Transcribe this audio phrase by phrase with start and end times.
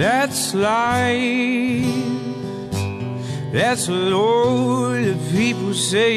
[0.00, 1.84] That's life.
[3.52, 6.16] That's what all the people say.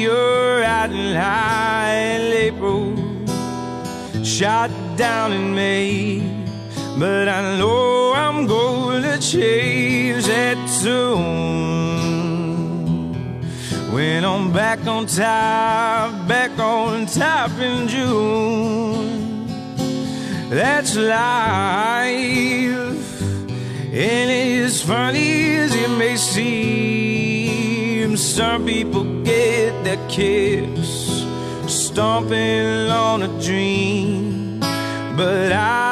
[0.00, 2.96] You're high in April,
[4.24, 6.22] shot down in May.
[6.98, 11.20] But I know I'm gonna change that soon.
[13.92, 18.93] When I'm back on top, back on top in June.
[20.54, 22.14] That's life.
[23.92, 31.26] And as funny as it may seem, some people get their kicks
[31.66, 34.60] stomping on a dream.
[35.16, 35.83] But I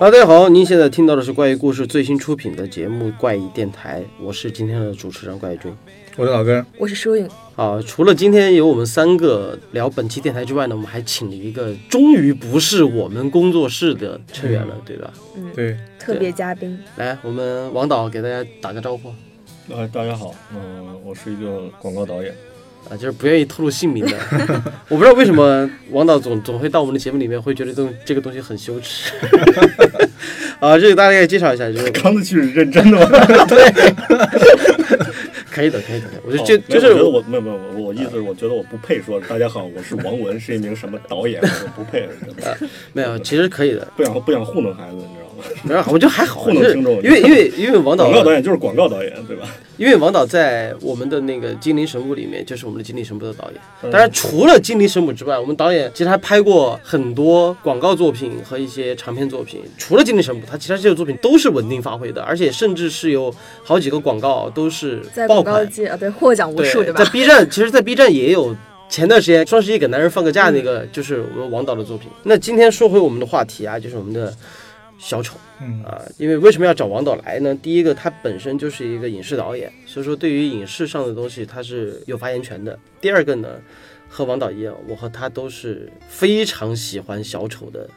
[0.00, 5.70] 哈喽，大家好，您现在听到的是怪异故事最新出品的节目《怪异电台》，我是今天的主持人怪异君。
[6.16, 15.12] 我是老根，我是舒颖，啊，除了今天有我们三个聊本期电台之外呢，我们还请了一个终于不是我们工作室的成员了，对吧？
[15.36, 16.78] 嗯对，特别嘉宾。
[16.96, 19.12] 来，我们王导给大家打个招呼
[19.68, 22.34] 呃，大家好，嗯、我是一个广告导演。
[22.88, 24.12] 啊，就是不愿意透露姓名的。
[24.88, 29.12] 我不知道为什么王导总总会到我们的节目里面会觉得这东这个东西很羞耻。
[30.58, 33.06] 啊，这个大家可以介绍一下，就是 刚才去是认真的吗？
[33.46, 33.72] 对
[35.50, 36.06] 可以的，可以的。
[36.24, 43.86] 我就哦就就是我觉得我没有没有我我意思是我觉得我不配说大家好，我是王文，是一名什么导演，我不配，真的没有，其实可以的。
[43.96, 44.98] 不想不想糊弄孩子，
[45.62, 49.46] 没有，我觉得还好，就是糊弄听众因为因为因为王导广告导演就是广告导演，对吧？
[49.76, 53.60] 因为王导在我们的那个《精灵神捕》里面就是我们的《精灵神捕》的导演。
[53.82, 59.62] 嗯当然，除了《精灵神母》之外，我们导演其实还拍过很多广告作品和一些长篇作品。
[59.78, 65.54] 除了《精灵神母》，他其他这些作品都是稳定发挥的，而且甚至是有好几个广告都是在爆款。
[65.54, 68.54] 广告界啊，对，获奖无数，对吧在？B 站，其实，在 B 站也有。
[68.90, 72.08] 前段时间双十一给男人放个假，那个就是我们王导的作品。
[72.24, 74.34] 那今天说回我们的话题啊，就是我们的
[75.00, 75.36] 小丑。
[75.60, 77.54] 嗯，啊，因为为什么要找王导来呢？
[77.54, 82.78] 第一个，他本身就是一个影视导演，所以说对于影视上的东西他是有发言权的。
[83.00, 83.48] 第二个呢，
[84.08, 87.88] 和王导一样，我和他都是非常喜欢小丑的。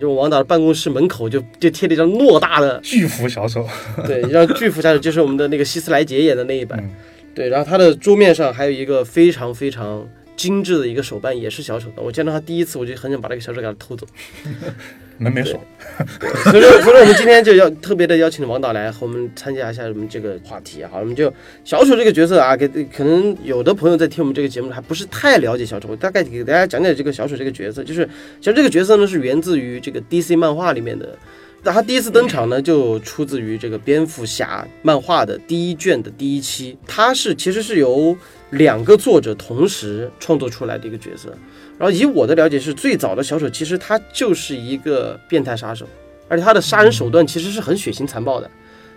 [0.00, 3.68] 就王导的办公室门口就就贴了一张偌大的，巨幅小丑，
[4.06, 6.90] 对，一张巨幅小丑就是我们的那个希斯莱杰演的那一版，嗯
[7.34, 12.02] 对，然后他的桌面上还有一个非常非常精致的一个手办，也是小丑的。
[12.02, 14.06] 我见到他第一次，我就很想把那个小丑给他偷走。
[15.20, 15.60] 门没锁，
[16.50, 20.88] 所以说，所以说我们今天就要特别的邀请王导来和我们参加一下我们这个话题啊。
[20.90, 21.30] 好，我们就
[21.62, 27.84] 小丑这个角色啊，给可能有的朋友在听我们这个节目还不是太了解小丑，我大概给大家讲讲这个小丑这个角色。
[27.84, 28.08] 就是
[28.40, 31.16] 其实这个角色呢是源自于这个 DC 漫画里面的。
[31.62, 36.78] 那他第一次登场呢，就出自于这个蝙蝠侠漫画的第一卷的第一期。
[36.86, 38.16] 他是其实是由
[38.52, 41.36] 两个作者同时创作出来的一个角色。
[41.80, 45.86] 然后以我的了解是，最早的小丑其实他就是一个变态杀手，
[46.28, 48.50] 而且他的杀人手段其实是很血腥残暴的。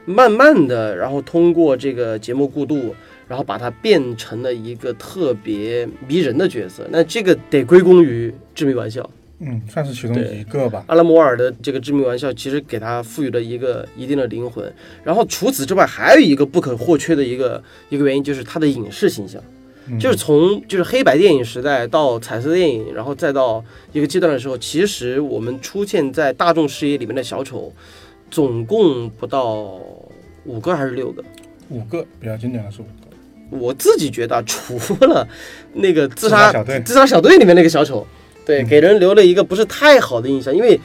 [0.03, 2.93] 慢慢的，然后通过这个节目过渡，
[3.25, 6.85] 然后把它变成了一个特别迷人的角色。
[6.91, 9.01] 那这个得归功于《致命玩笑》。
[9.39, 10.83] 嗯，算是其中一个吧。
[10.87, 14.69] 阿拉摩尔的这个《致命玩笑》其实给他赋予了一个一定的灵魂。
[15.05, 19.41] 然后除此之外，还有一个不可或缺的一个一个原因，就是他的影视形象。
[19.87, 19.99] 嗯。
[19.99, 27.73] 就是从就是黑白电影时代到彩色电影，然后再到一个阶段的时候，其实我们出现在大众视野里面的小丑，
[28.31, 29.79] 总共不到
[30.45, 31.23] 五个还是六个。
[31.69, 35.27] 五个比较经典的是五个，我自己觉得啊，除了
[35.73, 38.05] 那个自杀自杀小队自杀小队里面那个小丑，
[38.45, 40.79] 对，给人留了一个不是太好的印象，因为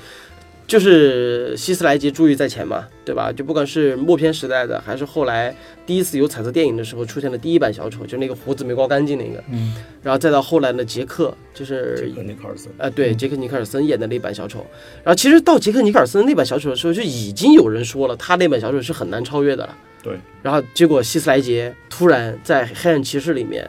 [0.68, 3.32] 就是希斯莱杰珠玉在前嘛，对吧？
[3.32, 5.52] 就不管是默片时代的，还是后来
[5.86, 14.58] 第一次有彩色电影的时候出现的第一版小丑，就那个胡子没刮干净那个，嗯，然后再到后来的杰克，就是和尼克尔森，呃，对，杰克尼克尔森演的那版小丑。
[15.02, 19.74] 然后其实到杰克尼克尔森那版小丑的时候，就已经有人说了，他那版小丑是很难超越的了。
[20.02, 20.18] 对。
[20.42, 23.66] 然后结果希斯莱杰突然在黑暗骑士里面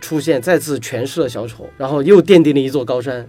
[0.00, 3.28] 出现，再次诠释了小丑，然后又奠定了一座高山，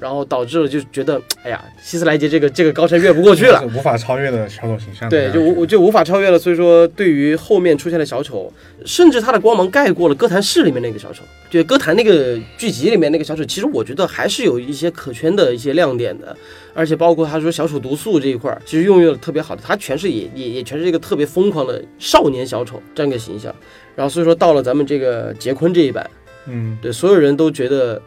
[0.00, 3.62] 然后导致了就觉得，哎呀，希斯莱杰这个这个高山越不过去了。
[3.74, 5.08] 无法超越的小丑形象。
[5.08, 6.38] 对，就无我就无法超越了。
[6.38, 8.52] 所以说，对于后面出现的小丑，
[8.84, 11.22] 甚至他的光芒盖过了歌坛市里面那个小丑。
[11.48, 16.36] 就歌坛那个剧集里面那个小丑，其实我觉得还是有一些可圈的一些亮点的，
[16.74, 23.54] 而且包括他说小丑毒素这一块儿，其实用用的特别好的，他全是也也也全是一个特别疯狂的少年小丑这样一个形象。
[23.94, 26.10] 然后所以说到了咱们这个杰昆这一版，
[26.48, 28.02] 嗯，对所有人都觉得，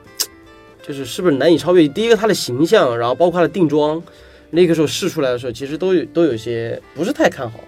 [0.87, 1.87] 就是是不是难以超越？
[1.87, 4.01] 第一个他的形象，然后包括他的定妆，
[4.49, 7.59] 那个时候试出来的时候，其实都有都有些不是太看好。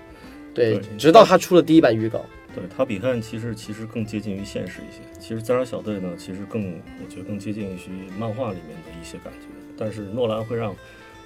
[0.53, 2.25] 对对，直到他出了第一版预告，
[2.55, 5.01] 对他比汉其实其实更接近于现实一些。
[5.19, 6.73] 其实自杀小队呢，其实更
[7.03, 9.47] 我觉得更接近于漫画里面的一些感觉。
[9.77, 10.75] 但是诺兰会让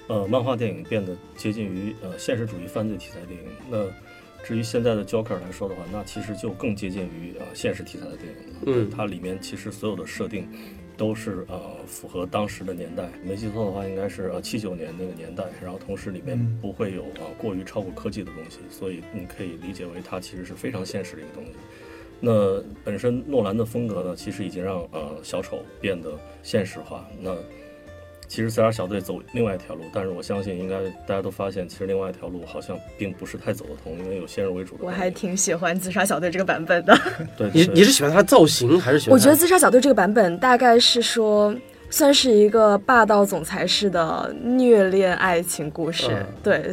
[0.06, 3.48] 呃漫画电影变得接近于呃现实主义犯罪题材电影。
[3.70, 3.86] 那
[4.44, 8.60] 至于现在的 Joker 来说的话，那其实就更接近于呃现实题材的电影了。
[8.66, 10.46] 嗯它里面其实所有的设定
[10.96, 21.50] 都是呃符合当时的年代，没记错的话应该是呃七九年那个年代，然后同时里面嗯不会有呃过于超过科技的东西，所以你可以理解为它其实是非常现实的一个东西。
[22.20, 27.06] 那本身诺兰的风格呢，其实已经让呃小丑变得现实化。
[27.20, 27.34] 那
[28.26, 30.76] 其实自杀小队走另外一条路，但是我相信应该
[31.06, 34.90] 大家都发现，其实另外一条路好像并不是太走得通，因为有先入为主的我。
[34.90, 36.98] 还挺喜欢自杀小队这个版本的。
[37.36, 39.14] 对，你你是喜欢他的造型还是喜欢？
[39.14, 41.54] 我觉得自杀小队这个版本大概是说，
[41.90, 46.08] 算是一个霸道总裁式的虐恋爱情故事。
[46.10, 46.72] 嗯对，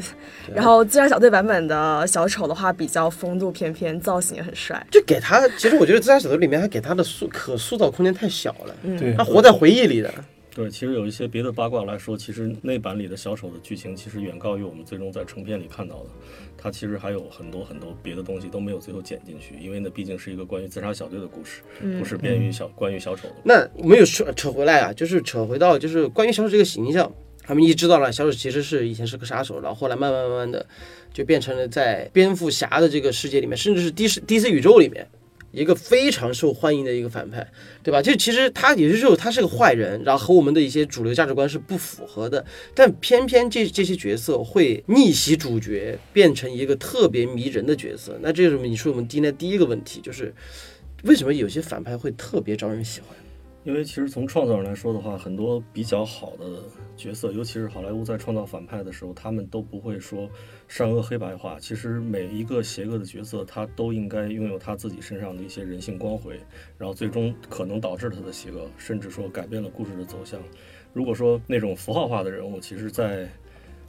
[0.53, 4.83] 然后自杀小队版本的小丑的话，比较风度翩翩，造型也很帅。
[4.89, 10.11] 就给他，其实我觉得《自杀小队》里面他给他的塑可塑造空间太小了，嗯他活在回忆里的。
[10.53, 16.09] 对，其实有一些别的八卦来说，其实那版里的小丑的剧情其实远高于我们最终在成片里看到的。
[16.57, 21.61] 它其实还有很多很多别的东西都没有最后剪进去，因为那毕竟是一个关于自杀小队的故事，
[21.97, 23.35] 不是便于小关于小丑的。
[23.45, 27.09] 那我们有扯扯回来啊，就是扯回到就是关于小丑这个形象，
[27.43, 30.63] 他们一知道了小丑其实是以前是个杀手，然后后来慢慢慢慢的
[31.13, 35.07] 就变成了在蝙蝠侠的这个世界里面，甚至是 DC DC 宇宙里面。
[35.51, 37.45] 一个非常受欢迎的一个反派，
[37.83, 38.01] 对吧？
[38.01, 48.17] 就其实他也是说他是个坏人，然后和我们的一些主流价值观是不符合的，但偏偏这这些角色会逆袭主角，变成一个特别迷人的角色。
[48.21, 50.33] 那这是你说我们今天第一个问题，就是
[51.03, 53.09] 为什么有些反派会特别招人喜欢？
[53.63, 56.63] 因为其实从创造上来说的话，很多比较好的
[56.97, 60.27] 角色，尤其是好莱坞在创造反派的时候，他们都不会说
[60.67, 61.59] 善恶黑白化。
[61.59, 66.39] 其实每一个邪恶的角色，他都应该拥有他自己身上的一些人性光辉，
[66.77, 70.41] 然后最终可能导致他的邪恶，甚至说改变了故事的走向。
[70.91, 73.29] 如果说那种符号化的人物，其实在，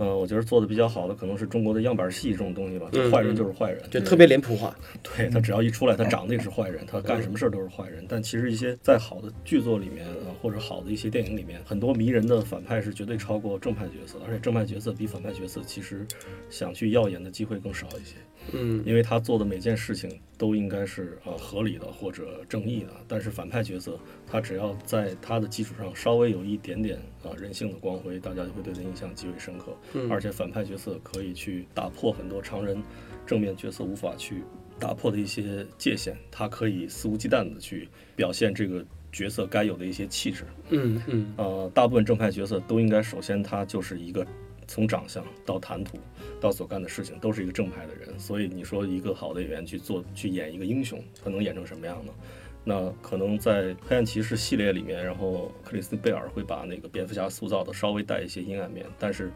[0.02, 4.76] 呃，我觉得做的比较好的可能是中国的样板戏这种东西吧，就嗯坏人就是坏人，就特别脸谱化。
[5.00, 8.04] 对他只要一出来，他长得也是坏人，他干什么事儿都是坏人。
[8.08, 16.04] 但其实一些在好的剧作里面，呃，或者好的一些电影里面，很多迷人的反派是绝对超过正派角色的，而且正派角色比反派角色其实
[16.50, 18.16] 想去耀眼的机会更少一些。
[18.52, 20.10] 嗯，因为他做的每件事情
[20.42, 23.96] 都应该是呃合理的或者正义的，但是反派角色
[24.26, 29.72] 他只要在他的基础上稍微有一点点啊、呃人性的光辉，大家就会对他印象极为深刻。
[29.92, 32.82] 嗯而且反派角色可以去打破很多常人
[33.24, 34.42] 正面角色无法去
[34.80, 40.44] 打破的一些界限，他可以肆无忌惮的去表现这个角色该有的一些气质。
[40.70, 44.26] 嗯嗯呃，大部分正派角色都应该首先他就是一个
[44.72, 45.98] 从长相到谈吐
[46.40, 52.12] 到所干的事情都是一个正派的人，所以你说一个好的演员去做去演一个英雄，他能演成什么样呢？
[52.64, 59.30] 那可能在黑暗骑士系列里面，然后克里斯贝尔会把那个蝙蝠侠塑造的稍微带一些阴暗面，但是，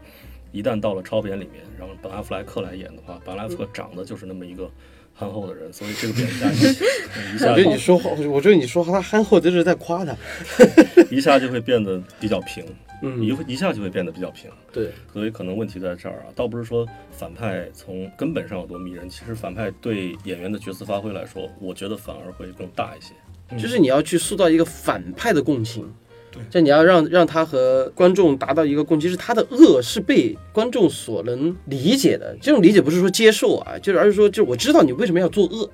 [0.51, 4.71] 一旦到了超扁里面，然后本阿弗莱克来演的话，本阿弗莱克长得就是那么一个
[5.13, 10.15] 憨厚的人，所以这个蝙蝠侠一 我觉得你说话，我觉得你说话他憨厚，这是在夸他。
[11.11, 12.65] 一下就会变得比较平，
[13.01, 14.49] 嗯一一下就会变得比较平。
[14.71, 23.13] 对，所以可能问题在这儿啊，倒不是说反派从根本上有多迷人，其实反派对演员的角色发挥来说，我觉得反而会更大一些。
[23.61, 25.89] 就是你要去塑造一个反派的共情。
[26.31, 32.35] 对，就你要让让他和观众达到一个共情，就是他的恶是被观众所能理解的。
[32.41, 35.69] 这种理解不是说接受啊，就是而是说，就是我知道你为什么要做恶。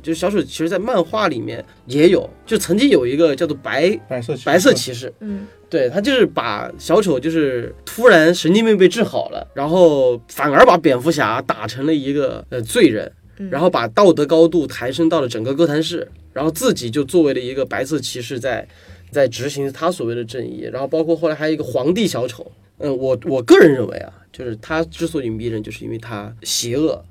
[0.00, 13.12] 就是小丑，其实在漫画里面也有，就曾经有一个叫做白白色骑士白色骑士，嗯，对他就是把小丑就是突然神经病被治好了，然后反而把蝙蝠侠打成了一个呃罪人，
[13.50, 18.66] 然后把道德高度抬升到了整个哥谭市，然后自己就作为了一个白色骑士在
[19.10, 27.04] 在执行他所谓的正义，然后包括后来还有一个皇帝小丑，嗯，我我个人认为啊，就是他之所以迷人，就是因为他邪恶，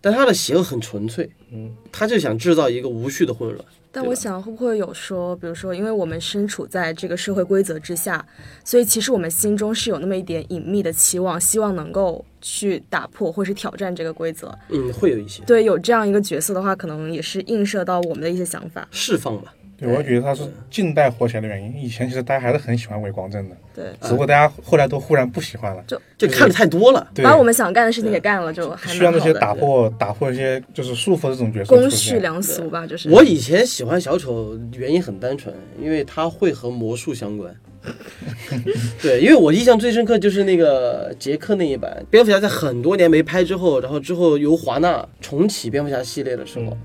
[0.00, 3.64] 但他的邪恶很纯粹，嗯，他就想制造一个无序的混乱。
[3.92, 8.24] 但我想会不会有说，比如说，因为我们身处在这个社会规则之下，
[8.64, 14.56] 所以其实我们心中是有那么一点隐秘的期望，希望能够去打破或是挑战这个规则。
[14.68, 18.86] 嗯，会有一些对，有这样一个角色的话，可能也是映射到我们的一些想法。
[18.90, 19.52] 释放吧。
[19.80, 21.74] 对，我觉得他是近代火起来的原因。
[21.82, 25.82] 以前其实大家还是很喜欢伪光正的，对，只不过大家后来都忽然不喜欢了。
[25.86, 29.32] 就就看的太多了，对，把我们想干的事情给干了，就还需要那些。
[29.40, 31.90] 打破打破一些就是束缚的这种角色公。
[31.90, 37.54] 序良俗吧，就是我以前喜欢小丑原因很单纯，因为他会和魔术相关。
[39.00, 46.76] 对，因为我印象最深刻就是那个杰克那一版蝙蝠侠，在很多年没拍之后，然后之后由华纳重启蝙蝠侠系列的时候，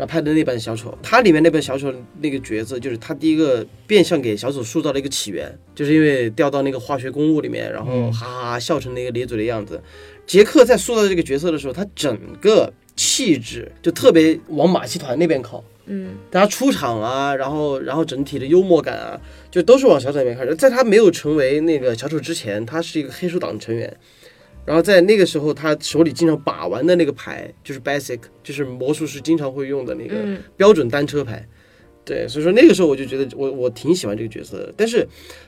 [0.00, 1.92] 然后拍的那版小丑，他里面那版小丑
[2.22, 9.78] 那个角色，就是他第一个变相给小丑塑造了一个起源，就是因为掉到那个化学公物里面，然后嗯哈哈哈笑成那个咧嘴的样子。
[10.26, 15.62] 杰克在塑造这个角色的时候，他整个气质就特别往马戏团那边靠。
[15.84, 20.56] 嗯大家出场啊，然后然后整体的幽默感啊，就都是往小丑那边看。
[20.56, 23.94] 在他没有成为那个小丑之前，他是一个黑手党成员。
[24.70, 31.44] 然后在那个时候，他手里经常把玩的那个牌就是 basic，就是魔术师经常会用的那个嗯标准单车牌。
[32.04, 34.72] 对，所以说那个时候我就觉得我我挺喜欢这个角色的。
[34.76, 35.04] 但是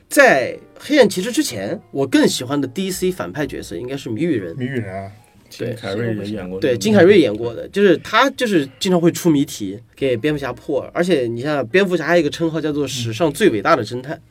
[0.09, 4.53] 在黑暗骑士之前，我更喜欢的 DC 反派角色应该是谜语人。
[4.57, 5.09] 谜语人啊，
[5.57, 14.21] 对凯瑞也演过，对，金凯瑞演过的，就是他，就是经常会出谜题给蝙蝠侠破，而且你像蝙蝠侠还有一个称号叫做史上最伟大的侦探，嗯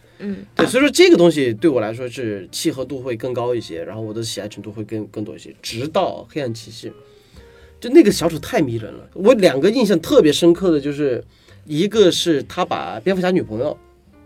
[0.55, 5.55] 对，所以说这个东西对我来说是契合度会更高一些，然后我的喜爱程度会更更多一些。
[5.61, 6.93] 直到黑暗骑士，
[7.81, 11.23] 就那个小丑太迷人了，我两个印象特别深刻的就是，
[11.67, 13.77] 一个是他把蝙蝠侠女朋友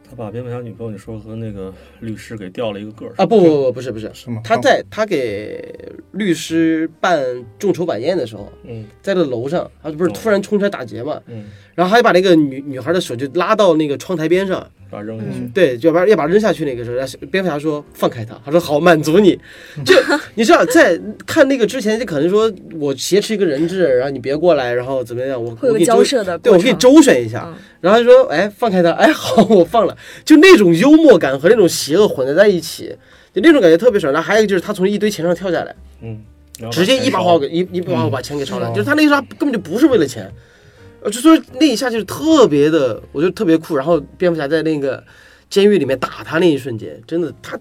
[0.08, 3.12] 他把蝙蝠侠女朋友你说和那个律师给调了一个个儿。
[3.16, 4.40] 啊，不不不不是不是，是吗？
[4.44, 7.20] 他在他给律师办
[7.58, 8.86] 众筹晚宴的时候，嗯。
[9.02, 19.38] 在那楼上，他不是突然冲出来打劫嘛，嗯，然后他就把那个女女孩的手就拉到那个窗台边上，把他扔下去嗯，对，就要把要把他扔下去那个时候，蝙蝠侠说放开他，他说好，满足你。
[19.84, 19.94] 就
[20.34, 26.74] 你知道，在看那个之前，就可能说我挟持一个人质，然后你别过来，然后怎么样，我会有个我给你周，交涉的对我可以。
[26.74, 32.94] 周旋一下，嗯然后他说哎放开他，哎好，我放了，就那种幽默感和那种邪恶混在在一起，
[33.32, 34.12] 就那种感觉特别爽。
[34.12, 35.74] 然后还有一个就是他从一堆钱上跳下来。
[36.02, 36.20] 嗯，
[36.70, 40.28] 直接一把火给一一把火把钱给烧了，嗯就是他那个时候根本就不是为了钱，
[41.06, 43.76] 呃，就说那一下就是特别的，我觉得特别酷。
[43.76, 45.00] 然后蝙蝠侠在那个
[45.48, 47.56] 监狱里面打他那一瞬间，真的他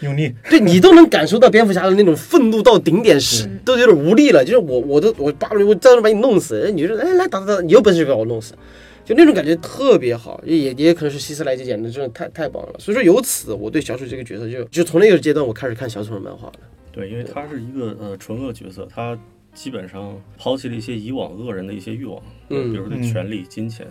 [0.00, 4.44] 用力，对你都能感受到蝙蝠侠的那种愤怒到顶点，是嗯都有点无力了。
[4.44, 8.52] 就是我我都我巴我在那把你弄死，你就说哎来打打打，你有本事就把我弄死。
[9.04, 12.74] 就那种感觉特别好，也也也可能是希斯莱杰演的真的太太棒了。
[12.78, 16.54] 所以说由此我对小丑这个角色就就从那个阶段我开始看小丑的漫画了。
[16.92, 19.18] 对，因为他是一个呃纯恶角色，他
[19.58, 23.88] 基本上抛弃了一些以往恶人的一些欲望，嗯比如对嗯权力、金钱、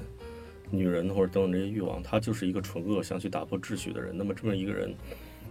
[0.72, 4.18] 女人或者等等这些欲望，他就是一个纯恶想去打破秩序的人。
[4.18, 4.96] 那么这么一个人，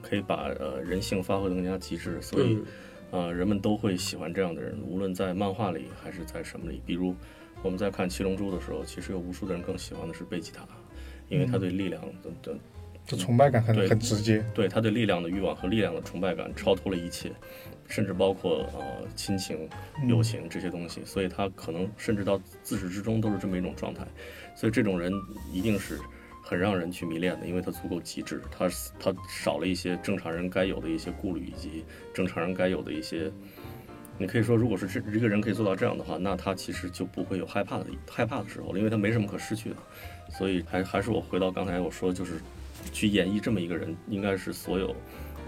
[0.01, 2.59] 可以把呃人性发挥得更加极致，所以
[3.11, 6.81] 呃人们都会喜欢这样的人，无论在漫画里还是在什么里。
[6.87, 7.15] 比如
[7.63, 10.67] 我们在看《七龙珠》的时候，其实有无数的人更喜欢的是贝吉塔，
[11.29, 12.59] 因为他对力量的的
[13.07, 14.43] 就崇拜感很对很直接。
[14.55, 17.31] 对他对力量的欲望和力量的崇拜感超脱了一切，
[17.89, 19.69] 甚至包括呃亲情、
[20.09, 24.07] 友情这些东西，所以他可能甚至到自始至终都是这么一种状态。
[24.55, 25.13] 所以这种人
[25.53, 25.99] 一定是
[26.43, 33.31] 很让人去迷恋的，因为他足够极致，他他少了一些正常人该有的一些顾虑，以及正常人该有的一些。
[34.19, 39.77] 你可以说，如果是这一个人可以做到这样的话，那他其实就不会有害怕的害怕的时候了，因为他没什么可失去的。
[40.31, 42.41] 所以还还是我回到刚才我说，就是
[42.93, 44.97] 去演绎这么一个人，应该是所有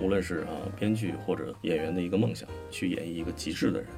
[0.00, 3.88] 无论是啊编剧或者演员的一个梦想，去演绎一个极致的人。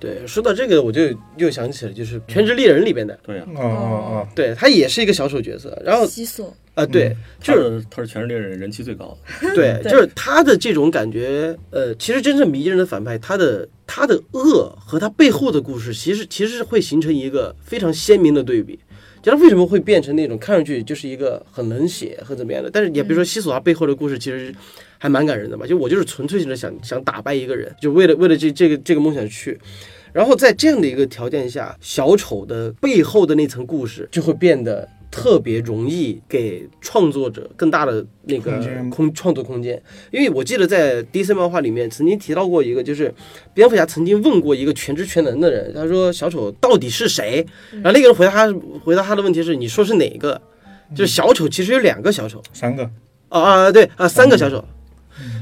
[0.00, 1.02] 对，说到这个，我就
[1.38, 3.64] 又想起了，就是《全职猎人》里边的，对呀、哦哦
[4.12, 5.76] 哦对他也是一个小丑角色。
[5.84, 9.50] 然后西索，啊、对，他就是他是全职猎人人气最高的。
[9.56, 18.78] 对，对就是他的这种感觉，呃，其实真正迷人的反派，他的他的恶和他背后的故事，其实其实是会形成一个非常鲜明的对比。
[19.22, 22.70] 就他为什么会变成那种看上去就是一个很冷血和怎么样的？
[22.70, 24.54] 但是也比如说西索他背后的故事，其实
[24.98, 25.66] 还蛮感人的嘛。
[25.66, 29.58] 就我就是纯粹性的想想打败一个人，就为了为了这这个这个梦想去。
[30.12, 38.52] 然后在这样的一个条件下，小丑的背后的那层故事就会变得特别容易给创作者更大的那个
[38.90, 39.80] 空创作空间。
[40.10, 43.14] 因为我记得在 DC 漫画里面曾经提到过一个，就是
[43.54, 47.46] 蝙蝠侠曾经问过一个全知全能的人，他说小丑到底是谁？
[47.72, 50.40] 然后那个人回答他回答他的问题是你说是哪个？
[50.94, 52.90] 就是小丑其实有两个小丑三个，
[53.28, 54.64] 啊啊对啊三个小丑。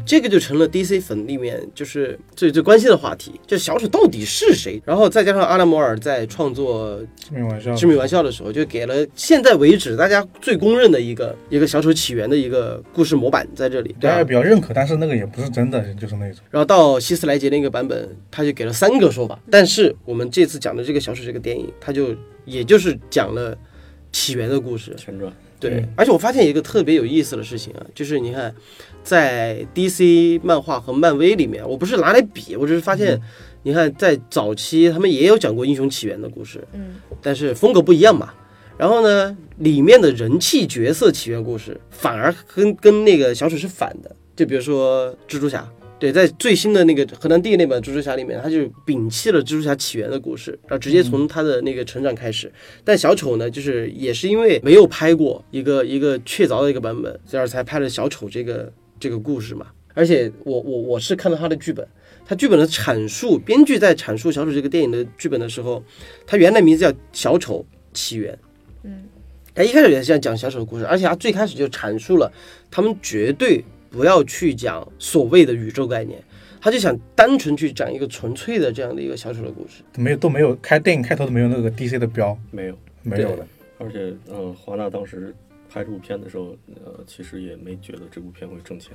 [0.06, 4.80] 这个就成了 DC 粉里面就是最最关心的话题，就小丑到底是谁？
[4.84, 14.24] 然后再加上阿拉摩尔在创作致命玩笑，致命玩笑的时候，就给了现在为止大家最公认的一个一个小丑起源的一个故事模板在这里，对大家？
[14.24, 16.40] 比较认可，但是那个也不是真的，就是那种。
[16.50, 23.56] 然后到希斯莱杰那个版本，他就给了三个说法，但是我们这次讲的这个小丑这个电影，他就也就是讲了
[24.12, 25.80] 起源的故事，前传，对。
[25.80, 28.54] 嗯，而且我发现一个特别有意思的事情啊，就是你看，
[29.02, 33.20] 在 DC 漫画和漫威里面，我不是拿来比，我只是发现，
[33.62, 38.32] 你看在早期他们也有讲过英雄起源的故事，嗯，但是风格不一样嘛。
[38.78, 45.66] 然后呢，里面的人气角色起源故事反而跟跟那个小丑是反的，就比如说蜘蛛侠，
[45.98, 52.52] 对，在最新的那个河南弟那本蜘蛛侠里面，他就摒弃了蜘蛛侠起源的故事，然后直接从他的那个成长开始。
[52.84, 59.68] 但小丑呢，就是也是因为没有拍过一个一个确凿的一个版本，所以才拍了小丑这个这个故事嘛。
[59.94, 61.88] 而且我我我是看到他的剧本，
[62.26, 65.82] 他剧本的阐述，编剧在阐述小丑这个电影的剧本的时候，
[66.26, 68.34] 他原来名字叫《小丑起源》。
[68.82, 69.04] 嗯，
[69.54, 72.30] 他一开始也是这样讲小丑的故事，而且他最开始就阐述了
[72.70, 76.22] 他们绝对不要去讲所谓的宇宙概念，
[76.60, 79.82] 他就想单纯去讲一个纯粹的这样的一个小丑的故事。
[79.96, 82.78] 没有都没有开电影开头都没有那个 DC 的标，没有。
[83.02, 83.46] 没有的。
[83.78, 85.32] 而且，嗯，华纳当时
[85.70, 88.92] 拍这部片的时候，呃，其实也没觉得这部片会挣钱，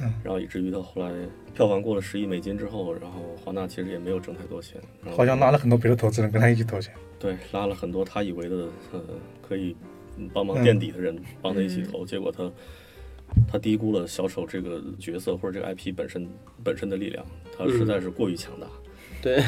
[0.00, 1.10] 嗯，然后以至于到后来
[1.52, 4.80] 票房过了十亿美金之后，然后华纳其实也没有挣太多钱，
[5.16, 6.92] 好像拉了很多别的投资人跟他一起投钱。
[7.18, 8.56] 对拉了很多他以为的
[8.92, 9.00] 呃
[9.46, 9.74] 可以
[10.16, 12.44] 嗯帮忙垫底的人帮他一起投，结果他
[13.50, 16.26] 他低估了小丑这个角色或者这个 IP 本身
[16.62, 17.24] 本身的力量，
[17.56, 18.66] 他实在是过于强大。
[19.22, 19.42] 对，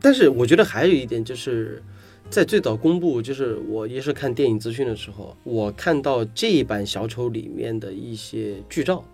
[0.00, 1.82] 但是我觉得还有一点就是，
[2.28, 9.04] 在最早公布，就是我也是看电影资讯的时候，我看到这一版小丑里面的一些剧照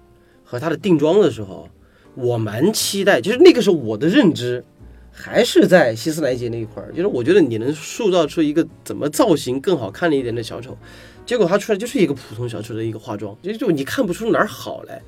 [0.45, 1.69] 和他的定妆的时候，
[2.15, 4.65] 我蛮期待，就是那个时候我的认知。
[5.11, 10.79] 还是在希斯莱杰那一块儿，就是我觉得你能塑造出一个怎么造型更好看了一点的小丑，
[11.29, 14.99] 结果他出来就是一个普通小丑的一个化妆，就就你看不出哪儿好来。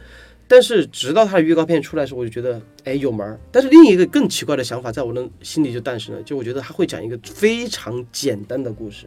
[0.46, 3.40] 但是直到他的预告片出来的时候，我就觉得哎有门儿。
[3.50, 9.06] 但是另一个更奇怪的想法在我的心里就诞生了，就我觉得他会讲一个非常简单的故事。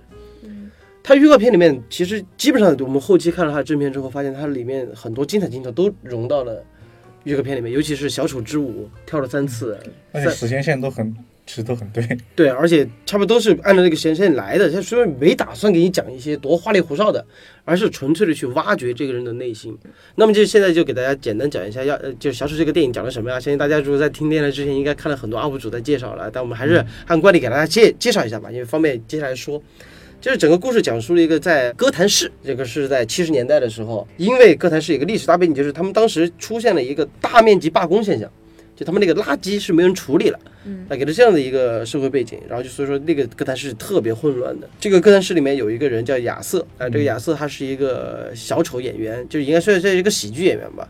[1.03, 6.65] 他预告片里面其实基本上我们后期看了他的正片之后，发现它里面很多精彩镜头都融到了
[7.25, 9.77] 预告片里面，尤其是小丑之舞跳了三次，
[10.13, 11.15] 而且时间线都很，
[11.45, 12.05] 其实都很对。
[12.35, 14.69] 对，而且差不多都是按照那个时间线来的。
[14.71, 17.25] 他虽然没打算给你讲一些多花里胡哨的，
[17.65, 19.77] 而是纯粹的去挖掘这个人的内心。
[20.15, 23.39] 那么就现在就给大家简单讲一下，要呃，就小丑这个电影讲的什么呀？
[23.39, 29.61] 相信大家如果在听电台之前，应该看了很多 UP 主在介绍了，但我们还是按惯例给大家介介绍一下吧，因为方便接下来说。
[30.21, 38.31] 就是整个故事讲述了一个在哥谭市，这个是在七十年代的时候，因为哥谭市有一个历史大背景，就是他们当时出现了一个大面积罢工现象，
[38.75, 40.39] 就他们那个垃圾是没人处理了，
[40.89, 44.67] 那给了这样的一个社会背景，然后就所以说那个哥谭市是特别混乱的。
[44.79, 50.87] 这个哥谭市里面有一个人叫亚瑟，啊、这个亚瑟他是一个小丑演员，就是应该算是一个喜剧演员吧，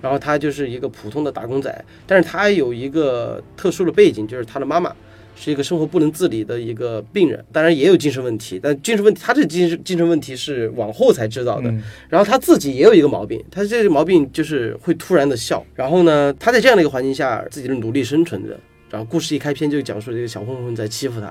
[0.00, 4.94] 然后他就是一个普通的打工仔，但是他有一个特殊的背景，就是他的妈妈。
[5.36, 11.70] 是一个生活不能自理的一个病人，当然也有精神问题，但精神问题他这精神精神问题是往后才知道的。
[11.70, 15.64] 嗯然后他自己也有一个毛病，他这个毛病就是会突然的笑。
[15.74, 18.58] 然后呢，他在这样的一个环境下，自己是努力生存着。
[18.88, 21.26] 然后故事一开篇就讲述这个小混混在欺负他，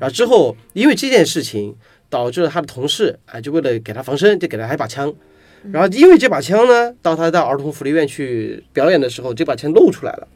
[0.00, 1.74] 后之后因为这件事情
[2.08, 5.12] 导致了他的同事啊，就为了给他防身，就给了他一把枪。
[5.70, 10.28] 然后因为这把枪呢，到他到儿童福利院去表演的时候，这把枪露出来了。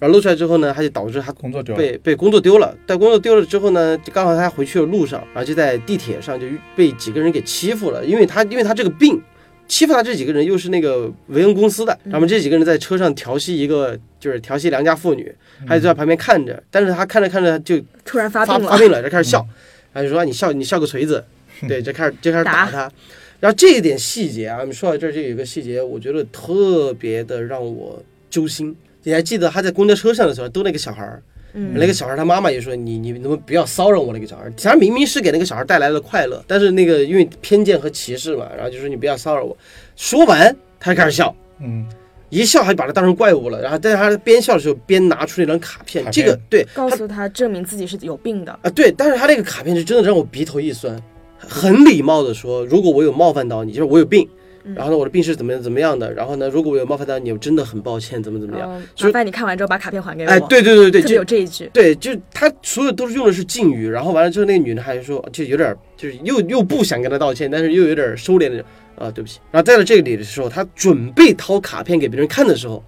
[0.00, 1.78] 然后露出来之后呢，他就导致他工作丢了。
[1.78, 9.20] 被被工作丢了，但工作丢了之后呢，就刚好他回去的路上，然后就在地铁上就被几个人给欺负了，因为他因为他这个病，
[9.68, 15.30] 欺负他这几个人又是那个维恩公司的，然后这几个人在车上调戏一个就是调戏良家妇女，
[15.68, 19.46] 他就在旁边看着，但是他看着看着就突然发病了，发发病了，就开始笑，
[19.92, 21.22] 然后就说你笑你笑个锤子，
[21.68, 22.92] 对，就开始就开始打打他。
[23.38, 28.74] 然后这一点细节啊，我们说到这儿就有一个细节，我觉得特别的让我揪心。
[29.02, 31.22] 你还记得他在公交车上的时候逗那个小孩儿，
[31.54, 34.50] 嗯那个小孩他妈妈也说你你能不能不要骚扰我那个小孩？
[34.56, 39.56] 他明明是给那个小孩带来了快乐，但是那个因为偏见和歧视嘛，然后就说你不要骚扰我。
[39.96, 41.86] 说完他就开始笑，嗯，
[42.28, 43.60] 一笑还把他当成怪物了。
[43.60, 48.52] 然后在他边笑的时候边拿出那张卡片，卡片这个对告诉他证明自己是有病的。
[48.62, 51.00] 啊对，但是他那个卡片是真的让我鼻头一酸，
[51.38, 54.28] 很礼貌的说，如果我有冒犯到你，就是我有病。
[54.74, 56.12] 然后呢，我的病是怎么样怎么样的？
[56.12, 58.68] 然后呢，如果我有冒犯到你，我真的很抱歉，怎么怎么样？
[59.00, 60.28] 麻烦你看完之后把卡片还给我。
[60.28, 61.70] 哎，对对对对，就有这一句。
[61.72, 68.64] 对，就他所有都是用的是敬语，然后完了之后，那个女的还说，就有点就是又又不想跟他道歉，但是又有点收敛的
[68.96, 69.40] 啊，对不起。
[69.50, 72.84] 然后在了这里的时候，他准备掏卡片给别人看的时候，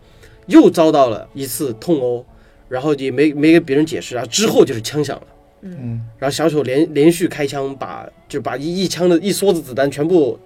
[0.47, 2.25] 又遭到了一次痛殴，
[2.69, 5.27] 然后也没没给别人解释，然后之后就是枪响了。
[5.63, 10.39] 嗯，然后小丑连连续开枪把，就把一一枪的一梭子子弹全部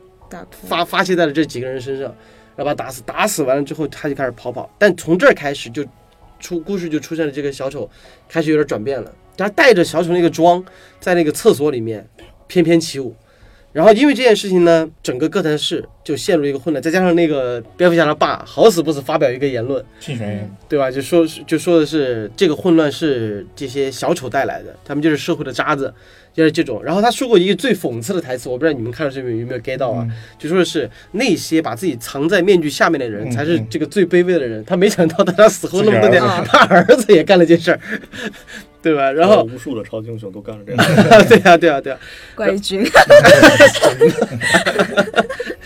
[0.51, 2.15] 发发泄在了这几个人身上，
[2.57, 3.03] 然后把他打死。
[3.03, 4.69] 打死完了之后，他就开始跑跑。
[4.79, 5.85] 但从这儿开始就
[6.39, 7.89] 出故事就出现了这个小丑
[8.29, 10.63] 开始有点转变了，他带着小丑那个妆
[11.01, 12.07] 在那个厕所里面
[12.47, 13.15] 翩翩起舞，
[13.73, 19.85] 然后因为这件事情呢，整个哥谭市就陷入一个混乱，再加上那个蝙蝠侠的爸好死不死发表一个言论，
[20.69, 20.91] 对吧？
[20.91, 25.93] 就说就说的是这个混乱是这些小丑带来的，他们就是社会的渣子，
[26.37, 26.85] 就是这种。
[26.85, 30.07] 然后他说过一个最讽刺的台词，我不知道你们看到这边有没有 get 到啊？
[30.09, 34.63] 嗯就说的是那些把自己藏在面具下面的人嗯才是嗯这个最卑微的人。
[34.67, 37.81] 他没想到他死后那么多年儿，他儿子也干了件事儿，
[38.83, 39.11] 对吧？
[39.11, 40.85] 然后无数的超级英雄都干了这 样。
[41.27, 41.99] 对啊对啊对啊，
[42.37, 42.85] 怪异君，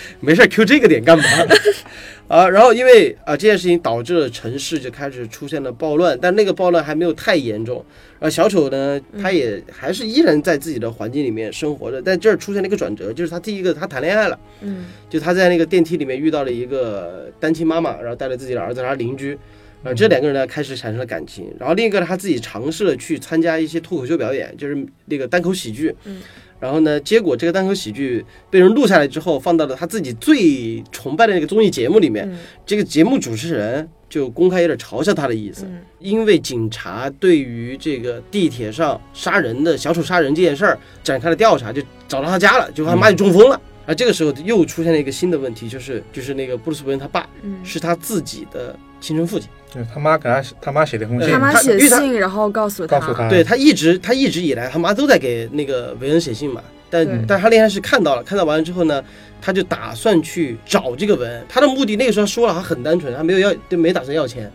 [0.20, 1.24] 没事 Q 这个点干嘛？
[2.28, 7.84] 啊，然后因为啊这件事情导致了城市就开始出现了暴乱，但那个暴乱还没有太严重。
[8.20, 19.36] 然后小丑呢，他也还是依然在自己的环境里面生活着，但这儿出现了一个转折，就是他第一个他谈恋爱了，嗯就他在那个电梯里面遇到了一个单亲妈妈，然后带着自己的儿子，他邻居。
[19.82, 26.20] 呃，这两个人呢开始产生了感情，然后另一个呢他自己尝试了去参加一些脱口秀表演，就是那个单口喜剧，嗯，
[26.60, 32.38] 然后呢，结果这个单口喜剧被人录下来之后，放到了他自己最崇拜的那个综艺节目里面，嗯。
[32.66, 35.80] 这个节目主持人就公开有点嘲笑他的意思，嗯。
[35.98, 43.60] 因为警察对于这个地铁上杀人的小丑杀人这件事儿展开了调查，就找到他家了，就他妈就中风了。
[43.86, 51.30] 而，这个时候又出现了一个新的问题，就是就是那个布鲁斯韦恩他爸嗯，是他自己的亲生父亲，就是他妈给他他妈写了一封信。
[51.32, 59.02] 他，妈写信，然后告诉告诉他，对他一直他一直以来他妈都在给那个韦恩写信嘛，但但他那天是看到了，看到完了之后呢，
[59.40, 64.50] 他就打算去找这个韦恩，他的目的那个时候说了，他很单纯，他没有要就没打算要钱，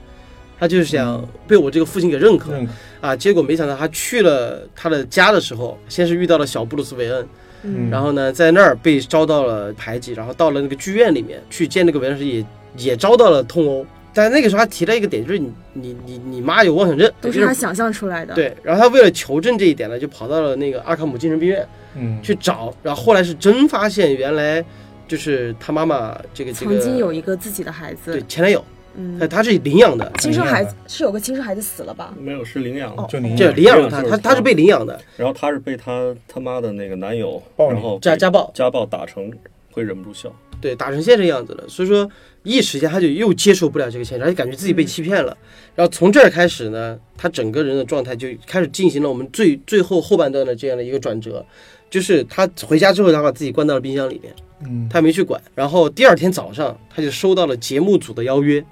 [0.60, 2.54] 他就是想被我这个父亲给认可，
[3.02, 7.28] 啊，结果没想到他去了他的家的时候，先是遇到了小布鲁斯韦恩，
[7.64, 7.90] 嗯。
[7.90, 12.46] 然后呢，在那儿被遭到了排挤，然后到了那个剧院里面去见那个韦恩时也
[12.78, 13.86] 也遭到了痛殴。
[14.16, 18.56] 但那个时候他提了一个点，就是你你你你妈有妄想症，都是他想象出来的。，对。
[18.64, 24.64] 然后他为了求证这一点呢，就跑到了那个阿卡姆精神病院嗯，去找，然后后来是真发现原来
[25.08, 28.64] 就是他妈妈这个这个曾经有一个自己的孩子，对前男友，
[28.96, 29.20] 嗯。
[29.20, 32.14] 他，他是领养的，亲生孩子是有个亲生孩子死了吧？
[32.18, 39.32] 没有是领养就领这领养了他，就是他他是被领养的，然后他是被他他妈的那个男友，然后家家暴，家暴打成
[39.76, 40.34] 会忍不住笑。
[40.62, 42.10] 对，打成现这样子了，所以说
[42.44, 45.38] 一时间他就又接受不了这个现实，而且感觉自己被欺骗了。
[45.76, 51.46] 然后从这儿开始呢，他整个人的状态就开始进行了我们最最后后半段的这样的一个转折，
[51.90, 54.34] 就是他回家之后，他把自己关到了冰箱里面，
[54.66, 55.40] 嗯，他没去管。
[55.54, 58.64] 然后第二天早上，他就收到了节目组的邀约，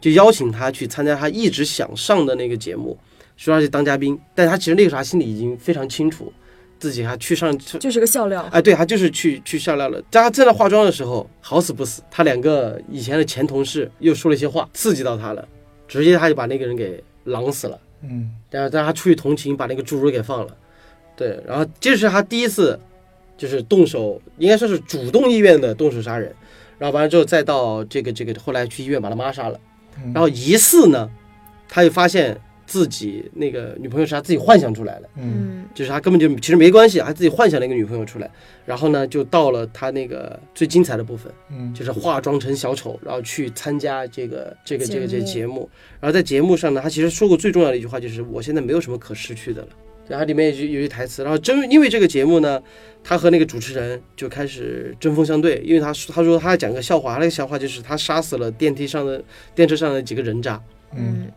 [0.00, 2.98] 就邀请他去参加他一直想上的那个节目，
[3.36, 4.18] 说他去当嘉宾。
[4.34, 6.30] 但他其实那个时候他心里已经非常清楚，
[6.82, 8.44] 自己还去上就是个笑料。
[8.50, 10.02] 哎，对，他就是去去笑料了。
[10.10, 15.46] 在他正在化妆的时候，好死不死，他两个以前的前同事又说了一些话，刺激到他了，
[15.86, 17.78] 直接他就把那个人给狼死了。
[18.02, 20.56] 嗯，然后，但是他出于同情，把那个侏儒给放了。
[21.14, 22.76] 对，然后这是他第一次，
[23.38, 26.34] 就是动手，应该说是主动意愿的动手杀人。
[26.80, 29.60] 然后完了之后，再到这个这个，后来去医院把他妈杀了。
[30.02, 31.08] 嗯然后疑似呢，
[31.68, 32.36] 他又发现
[32.72, 35.10] 自己那个女朋友是他自己幻想出来的。
[35.16, 38.30] 嗯，嗯就是他根本就其实没关系，他自己幻想了一个女朋友出来，
[38.64, 45.68] 然后呢，就到了他那个最精彩的部分，嗯，就是化妆成小丑，然后去参加这个这个这个这个节节目。
[46.00, 49.68] 然后在节目上呢，他其实说过最重要的一句话就是我现在没有什么可失去的了。
[50.08, 52.60] 然后里面有一句有一句台词，然后真因为这个节目呢，
[53.04, 59.22] 他和那个主持人就开始针锋相对，因为他说他说他讲个笑话，他那个笑话就是他杀死了电梯上的
[59.54, 60.60] 电车上的几个人渣，
[60.96, 61.30] 嗯，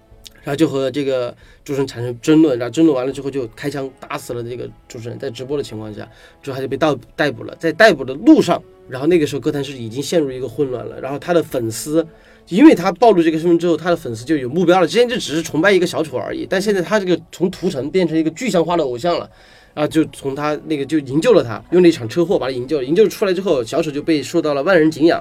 [0.45, 6.07] 然后就和这个主持人产生争论，然后争论完了之后就开枪打死了这个主持人，在直播的情况下，
[6.41, 7.53] 之后他就被逮逮捕了。
[7.59, 12.07] 在逮捕的路上，然后那个时候哥谭市已经陷入一个混乱了，然后他的粉丝。
[12.49, 14.85] 因为他暴露这个身份之后，他的粉丝就有目标了。
[14.85, 19.27] 之前就只是崇拜一个小丑而已，但现在他这个从屠城变成一个具象化的偶像了，
[19.73, 22.83] 啊，就从他那个就营救了他，用了一场车祸把他营救。
[22.83, 25.19] 营救出来之后，小丑就被受到了万人敬仰。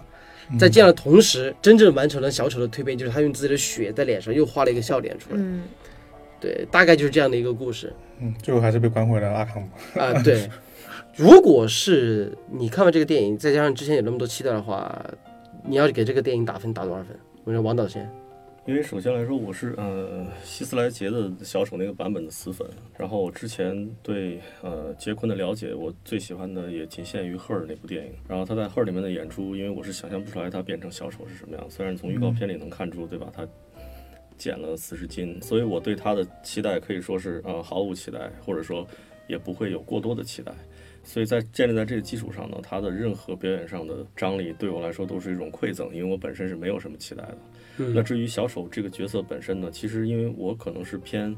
[0.58, 5.36] 在这样的同时，真正完成了小丑的蜕变，就是他用自己的血在脸上又画了一个笑脸出来。
[5.38, 5.62] 嗯，
[6.40, 9.68] 对，大概就是这样的一个故事嗯，最后还是被关回了阿康姆。
[10.00, 10.22] 啊。
[10.22, 10.48] 对，
[11.16, 15.04] 如果是你看完这个电影，再加上之前有那么多期待的话，
[15.64, 17.16] 你要给这个电影打分打多少分？
[17.44, 18.10] 我说王导先，
[18.66, 28.12] 因为首先来说，我是呃希斯莱杰的小丑那个版本的死粉，然后我之前对呃杰昆的了解，我最喜欢的也仅限于《赫尔》那部电影。
[28.26, 33.30] 然后他在《赫尔》里面的演出，因为我是想象不出来他变成小丑是什么样，虽然从预告片里能看出，对吧？
[33.34, 33.46] 他
[34.38, 38.86] 减了四十斤，所以我对他的期待可以说是呃毫无期待，或者说
[39.26, 40.50] 也不会有过多的期待。
[41.04, 47.38] 所以在建立在这个基础上呢，他的任何表演上的张力对我来说都是一种馈赠，因为我本身是没有什么期待的。
[47.76, 51.36] 那嗯至于小丑这个角色本身呢，其实因为我可能是偏，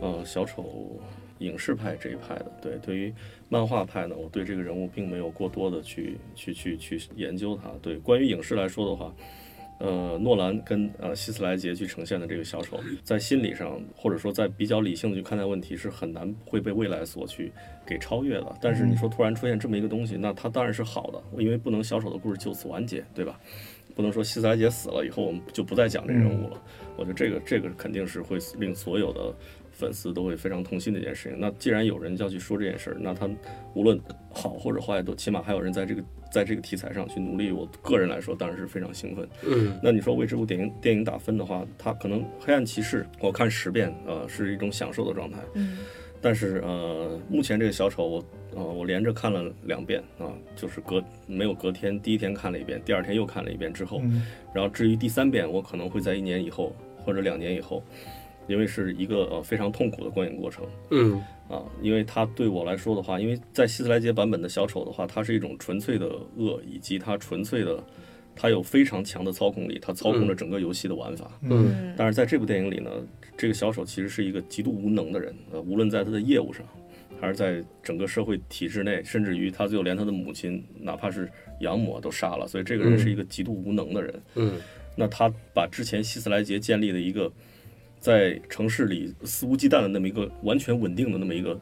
[0.00, 1.00] 呃小丑
[1.38, 2.52] 影视派这一派的。
[2.60, 3.14] 对，对于
[3.48, 7.70] 漫画派呢，我对这个人物并没有过多的去去去去研究他。
[7.80, 9.14] 对，关于影视来说的话。
[9.80, 17.52] 呃，诺兰跟呃希斯莱杰去呈现的这个小丑，在心理上或者说在比较理性的去看待问题，是很难会被未来所去
[17.84, 18.54] 给超越的。
[18.60, 23.38] 但是你说突然出现这么一个东西，那它当然是好的，因为不能小丑的故事就此完结，对吧？
[23.96, 26.62] 不能说希斯莱杰死了以后我们就不再讲这人物了。
[26.96, 29.34] 我觉得这个这个肯定是会令所有的
[29.70, 31.38] 粉丝都会非常痛心的一件事情。
[31.38, 33.28] 那既然有人要去说这件事儿，那他
[33.74, 34.00] 无论
[34.32, 36.02] 好或者坏，都起码还有人在这个。
[36.34, 39.28] 在这个题材上去努力，我个人来说当然是非常兴奋。
[39.46, 45.38] 嗯，那你说为这部电影电影打分的话，它可能《黑暗骑士》我看十遍，呃，是一种享受的状态。
[45.54, 45.78] 嗯，
[46.20, 48.24] 但是呃，目前这个小丑，我
[48.56, 54.02] 呃我连着看了两遍啊，就是隔没有隔天，第一天看了一遍，第二天又看了一遍之后，
[54.52, 57.80] 然后至于第三遍，我可能会在一年以后或者两年以后。
[58.46, 61.18] 因为是一个呃非常痛苦的观影过程，嗯
[61.48, 67.84] 啊，因为它对我来说的话，因为在希斯莱杰版本的小丑的话，它是一种纯粹的恶，以及它纯粹的，
[68.34, 71.30] 它有非常强的操控力，它操控着整个游戏的玩法。
[71.42, 72.90] 嗯但是在这部电影里呢，
[73.36, 76.66] 这个小丑其实是一个极度无能的人，呃，无论在他的业务上，
[77.20, 81.30] 还是在整个社会体制内，甚至于他最后连他的母亲，哪怕是
[81.60, 84.22] 养母都杀了，所以这个人是一个极度无能的人。
[84.36, 84.52] 嗯
[84.96, 87.30] 那他把之前希斯莱杰建立的一个。
[88.04, 91.58] 在城市里肆无忌惮的那么一个完全稳定的那么一个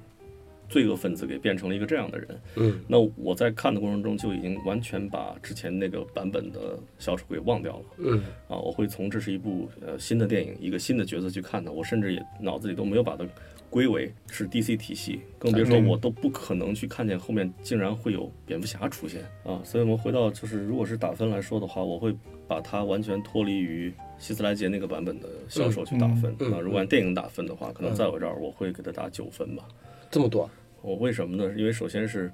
[0.69, 2.29] 罪恶分子，给变成了一个这样的人。
[2.57, 7.85] 嗯，那我在看的过程中就已经完全把之前那个版本的小丑给忘掉了。
[7.99, 11.71] 嗯啊，我会从这是一部呃新的电影，一个新的角色去看它。
[11.71, 13.25] 我甚至也脑子里都没有把它
[13.71, 19.63] 归为是 DC 体系，更别说我都不可能去看见后面竟然会有蝙蝠侠出现啊。
[19.63, 22.13] 所以我们回到就是，如果是打分来说的话，我会
[22.49, 23.95] 把它完全脱离于。
[24.23, 29.67] 希斯莱杰那个版本的销售去打分，那如果按电影打分的话，可能在我这儿我会给他打九分吧。
[30.13, 30.49] 这么多？
[30.81, 31.53] 我为什么呢？
[31.59, 32.31] 因为首先是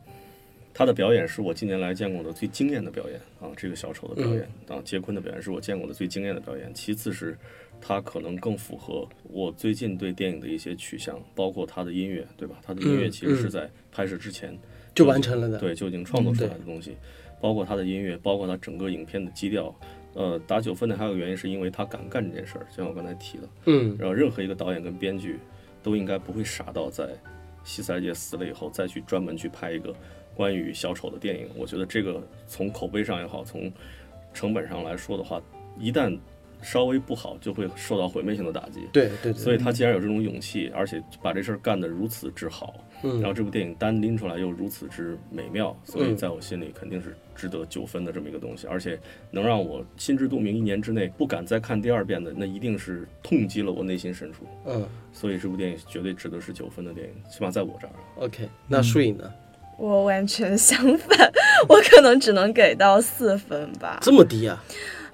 [0.74, 6.70] 他的表演是我近年来见过的最惊艳的表演啊，这个小丑的表演啊，杰昆的表演是我见过的最惊艳的表演。
[6.74, 7.34] 其次是
[7.80, 12.56] 他可能更符合我最近对电影的一些取向，包括他的音乐，对吧？
[12.62, 14.54] 他的音乐其实是在拍摄之前
[14.94, 16.96] 就完成了的，对，就已经创作出来的东西，
[17.40, 19.74] 包括他的音乐，包括他整个影片的基调。
[20.18, 25.38] 呃，打九分的还有个原因，是因为他敢干这件事儿，就像我刚才提的，嗯，然后任何一个导演跟编剧
[25.80, 27.10] 都应该不会傻到在
[27.62, 29.94] 希斯莱杰死了以后再去专门去拍一个
[30.34, 31.48] 关于小丑的电影。
[31.56, 33.72] 我觉得这个从口碑上也好，从
[34.34, 35.40] 成本上来说的话，
[35.78, 36.18] 一旦
[36.62, 38.88] 稍微不好，就会受到毁灭性的打击。
[38.92, 48.98] 对对，所以他既然有这种勇气，而且把这事儿干得如此之好，嗯，然后这部电影单拎出来又如此之美妙，所以在我心里肯定是值得九分的这么一个东西，而且
[49.30, 54.44] 能让我心知肚明，一年之内不敢再看第二遍的，那一定是痛击了我内心深处。
[54.66, 57.92] 嗯，所以这部电影绝对值得是九分的电影，起码在我这儿。
[58.16, 59.32] OK，那树影呢？
[59.78, 61.32] 我完全相反，
[61.70, 64.00] 我可能只能给到四分吧。
[64.02, 64.60] 这么低啊？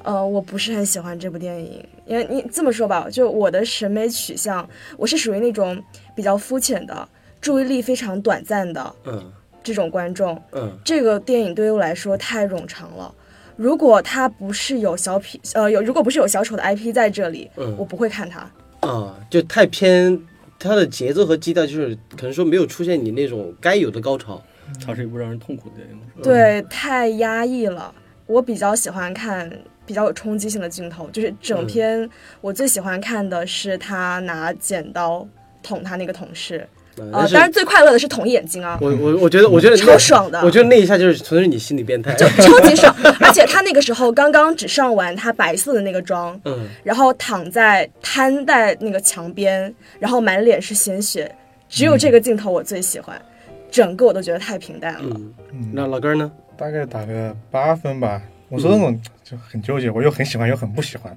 [0.03, 5.83] 呃，我不是很喜欢这部电影，因为你这么说吧，就我的审美取向，我是属于那种
[6.17, 7.07] 比较肤浅的，
[7.43, 9.33] 注意力非常短暂的嗯
[9.65, 10.41] 这种观众。
[10.53, 13.13] 嗯这个电影对于我来说太冗长了。
[13.57, 18.41] 如果他不是有小品，呃，有如果不是有小丑的 IP 在这里，嗯我不会看他。
[18.81, 20.21] 啊，就太偏，
[20.59, 24.41] 它的节奏和基调就是可能说没有出现你那种该有的高潮。
[24.85, 26.23] 它是一部让人痛苦的电影。
[26.23, 27.95] 对，太压抑了。
[28.27, 29.51] 我比较喜欢看
[29.85, 32.09] 比较有冲击性的镜头，就是整篇
[32.41, 35.29] 我最喜欢看的是他拿剪刀
[35.63, 42.15] 捅他那个同事，呃，嗯但是当然最快乐的是捅眼睛啊，我我我觉得我觉得超爽的我觉得那一下就是纯是你心理变态。
[42.15, 42.95] 就超级爽。
[43.21, 51.35] 而且他那个时候刚刚只上完他白色的那个妆，嗯然后躺在瘫在那个墙边，然后满脸是鲜血，
[51.69, 53.21] 只有这个镜头我最喜欢，
[53.71, 55.17] 整个我都觉得太平淡了。
[55.53, 56.31] 嗯，那老根儿呢？
[56.57, 58.23] 大概打个八分吧。
[58.49, 61.17] 我是那种就很纠结，我又很喜欢又很不喜欢。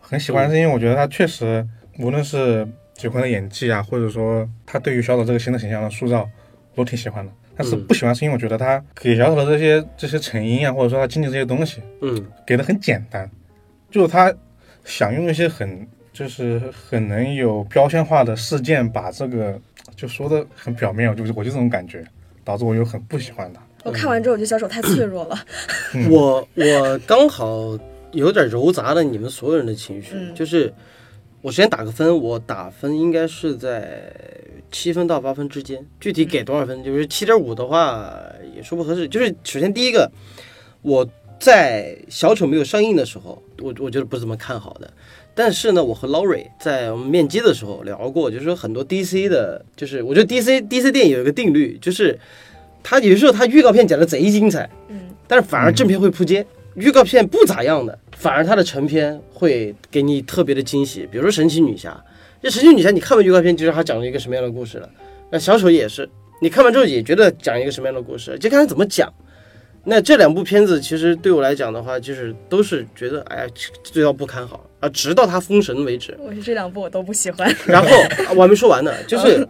[0.00, 1.66] 很喜欢是因为我觉得他确实，
[1.98, 6.28] 无论是杰昆的演技啊，或者说他对于小丑这个新的形象的塑造，
[6.74, 7.32] 我都挺喜欢的。
[7.54, 13.30] 但是嗯不喜欢是因为我觉得他给小丑的这些这些成因啊，或者说他经历这些东西，嗯给的很简单，
[13.90, 14.32] 就是他
[14.84, 19.58] 想用一些很就是很能有标签化的事件，把这个
[19.94, 22.02] 就说的很表面，我就我就这种感觉，
[22.42, 23.60] 导致我又很不喜欢他。
[23.84, 25.38] 我看完之后，我觉得小丑太脆弱了。
[25.94, 27.78] 嗯我我刚好
[28.12, 30.72] 有点揉杂了你们所有人的情绪，嗯就是
[31.42, 34.12] 我先打个分，我打分应该是在
[34.70, 38.14] 七分到八分之间，具体给多少分，就是七点五的话
[38.56, 39.08] 也说不合适。
[39.08, 40.10] 就是首先第一个，
[40.82, 41.06] 我
[41.40, 44.88] 在小丑没有上映的时候，我我觉得不怎么看好的。
[45.34, 52.16] 但是呢，我和 Laurie 在我们面基的时候聊过，就是说很多 DC 的，就是我觉得 DC DC 电影有一个定律，就是
[52.84, 56.46] 它有时候它预告片讲的贼精彩，嗯，但是反而正片会扑街。
[56.74, 61.06] 预告片不咋样的，反而它的成片会给你特别的惊喜。
[61.10, 62.02] 比如说神奇女侠，
[62.42, 64.88] 这神奇女侠你看完预告片就知道她讲了一个什么样的故事了。
[65.30, 66.08] 那小丑也是，
[66.40, 69.12] 你看完之后也觉得讲一个什么样的故事，就看他怎么讲。
[69.84, 73.46] 那这两部片子其实对我来讲的话，就是都是觉得哎呀
[73.82, 76.16] 最要不堪好啊，直到它封神为止。
[76.20, 77.52] 我是这两部我都不喜欢。
[77.66, 77.88] 然后
[78.28, 79.46] 啊我还没说完呢，就是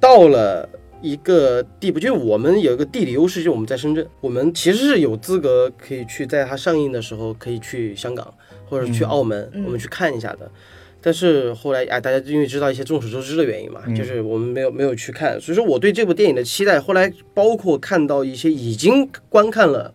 [0.00, 0.68] 到了
[1.04, 8.32] 一个地步，就是我们有一个地理优势，就是我们在深圳，我们其实是有资格可以去在它上映的时候可以去香港
[8.64, 10.50] 或者去澳门，嗯我们去看一下的。
[11.02, 19.92] 但是后来哎，大家因为知道一些众所周知的原因嘛，嗯就是我们没有没有去看，所以说我对这部电影的期待，后来包括看到一些已经观看了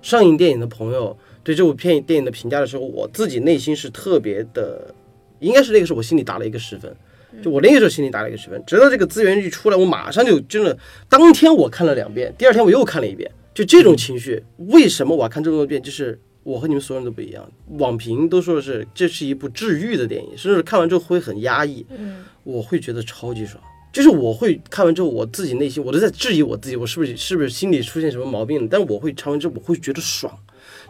[0.00, 1.14] 上映电影的朋友
[1.44, 4.94] 对这部片电影的评价的时候，我自己内心是特别的，
[5.40, 6.96] 应该是那个时候我心里打了一个十分。
[7.42, 10.76] 就我那个时候心里打了一个十分，直到这个资源一出来，我马上就真的，
[11.08, 15.82] 当天我看了两遍，第二天我又看了一遍，就这种情绪，为什么我要看这么多遍？
[15.82, 23.62] 就是我和你们所有人都不一样，网评都说的是这是一部治愈的电影，甚至看完之后会很压抑，嗯，我会觉得超级爽。
[23.92, 28.68] 就是我会看完之后，我自己内心我都在质疑我自己，我是不是是不是心里出现什么毛病了？
[28.70, 30.30] 但我会看完之后，我会觉得爽，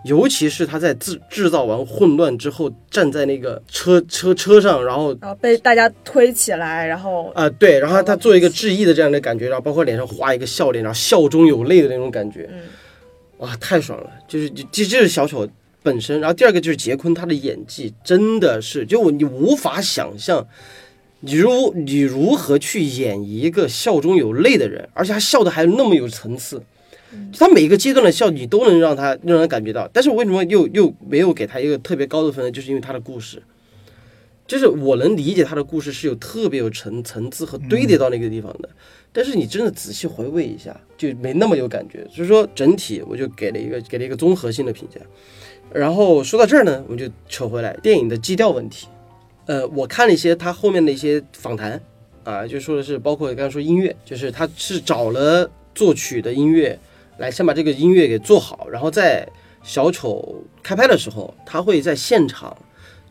[0.07, 12.61] 尤其是他在制制造完混乱之后，站在那个车车车上，然后然后被大家推起来，然后啊、对，然后他做一个致意的这样的感觉，然后包括脸上画一个笑脸，然后笑中有泪的那种感觉，嗯
[13.39, 14.11] 哇，太爽了！
[14.27, 15.47] 就是这这这是小丑
[15.83, 20.47] 本身，然后第二个就是杰昆他的演技真的是，就我你无法想象，
[21.21, 26.63] 你如你如何去演一个笑中有泪的人，而且他笑的还那么有层次。
[27.33, 32.51] 就他每一个阶段的笑，你都能让他让人感觉到，但是我为什么又又没有给他一个特别高的分呢？
[32.51, 33.43] 就是因为他的故事，
[34.47, 38.69] 就是我能理解他的故事是有特别有层层次和堆叠到那个地方的，
[39.13, 42.07] 但是你真的仔细回味一下，就没那么有感觉。
[42.13, 45.01] 所以说整体我就给了一个给了一个综合性的评价。
[45.73, 48.87] 然后说到这儿呢，我们就扯回来电影的基调问题。
[49.47, 51.81] 呃，我看了一些他后面的一些访谈，
[52.25, 56.79] 啊，就说的是包括刚才说音乐，就是他是找了作曲的音乐
[57.19, 59.27] 来先把这个音乐给做好，然后在
[59.63, 62.57] 小丑开拍的时候，他会在现场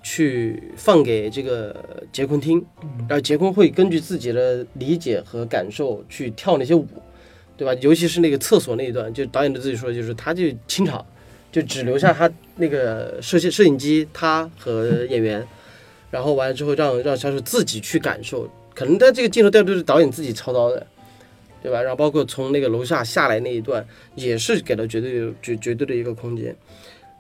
[0.03, 1.75] 去放给这个
[2.11, 2.63] 杰昆听，
[3.09, 6.87] 然后杰昆会根据自己的理解和感受去跳那些舞，
[7.57, 7.73] 对吧？
[7.81, 11.03] 尤其是那个厕所那一段，就导演的自己说，就是他就清场，
[11.51, 15.45] 就只留下他那个摄摄影机，他和演员，
[16.11, 20.85] 然后完了之后让让小丑自己去感受，可能他这个镜头调度是导演自己操刀的。
[21.65, 21.81] 对吧？
[21.81, 26.55] 然后包括从那个楼下下来那一段，也是给了绝对绝绝对的一个空间。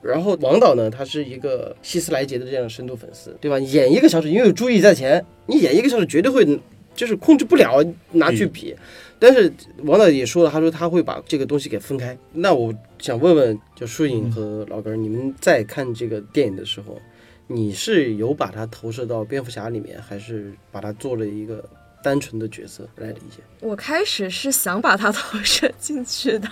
[0.03, 3.57] 然后王导呢，他是一个希斯莱杰的这样的深度粉丝，对吧？
[3.57, 6.45] 演一个小时，因为有注意在前，你演一个小时绝对会
[6.93, 8.75] 就是控制不了拿去比。
[9.17, 9.51] 但是
[9.83, 12.15] 王导也说了，他说他会把这个东西给分开。
[12.33, 17.01] 那我想问问，就舒影和老根儿，你们在看这个电影的时候，
[17.47, 21.67] 你是有把它投射到蝙蝠侠里面，还是把它做了一个
[22.05, 23.41] 单纯的角色来理解？
[23.61, 26.47] 我开始是想把他 投射进去的，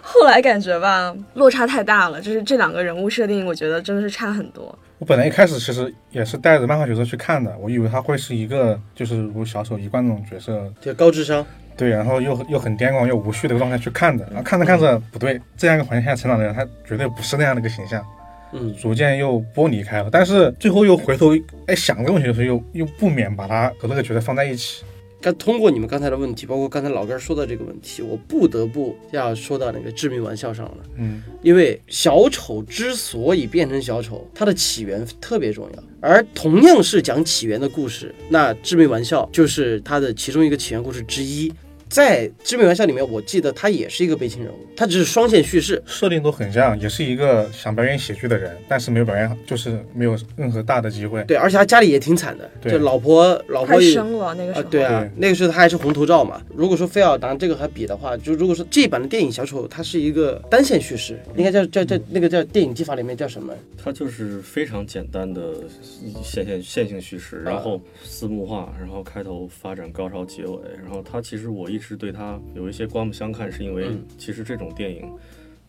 [0.00, 4.76] 后来感觉吧落差太大了，就是这两个人物设定，我觉得真的是差很多。
[4.98, 11.44] 我本来一开始其实也是带着漫画角色去看的，我以为他会是一个就是如小丑一贯那种角色，就高智商，
[11.76, 18.02] 对，然后又又很癫狂又无序的一个状态去看的，然后看着看着不对，这样一个环境下成长的人，他绝对不是那样的一个形象，
[18.52, 21.32] 嗯，逐渐又剥离开了，但是最后又回头
[21.66, 24.84] 哎想这个问题的时候，又又不免把它和那个角色放在一起，
[25.20, 30.78] 但通过你们刚才的问题，包括刚才老哥儿说的这个问题，我不得不要说到那个致命玩笑上了。
[30.96, 35.82] 嗯，因为小丑之所以变成小丑，它的起源特别重要。
[36.00, 41.52] 而同样是讲起源的故事，那致命玩笑就是它的其中一个起源故事之一。
[41.92, 45.80] 在致命玩笑里面，我记得他也是一个悲情人物，他只是双线叙事。
[45.84, 51.22] 设定都很像，也是一个想表演喜剧的人，但是没有表演好，就是没有任何大的机会。
[51.24, 56.40] 对，而且他家里也挺惨的，对就老婆老婆也生了那个时啊候，，对啊对，那个时候他还是红头罩嘛。
[56.56, 63.52] 如果说非要拿这个和比的话，就如果说这版的电影小丑，它是一个单线叙事，应该叫叫叫那个叫电影技法里面叫什么？
[63.84, 65.56] 它就是非常简单的
[66.22, 75.12] 线线线性叙事，然后四幕化，然后开头发展高潮结尾，然后它其实我一直对它有一些刮目相看，是因为嗯其实这种电影。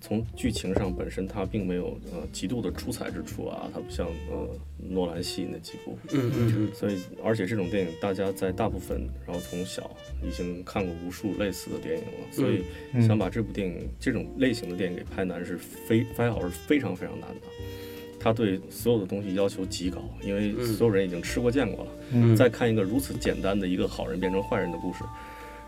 [0.06, 9.90] 从剧情上本身，它并没有呃极度的出彩之处啊，它不像呃诺兰系那几部，嗯嗯嗯，所以而且这种电影大家在大部分，然后从小
[10.22, 17.48] 已经看过无数类似的电影了，所以嗯想把这部电影这种类型的电影给拍难是非拍好是非常非常难的。
[18.20, 21.92] 他对所有的东西要求极高，因为嗯所有人已经吃过见过了。
[22.12, 25.06] 嗯再看一个如此简单的一个好人变成坏人的故事，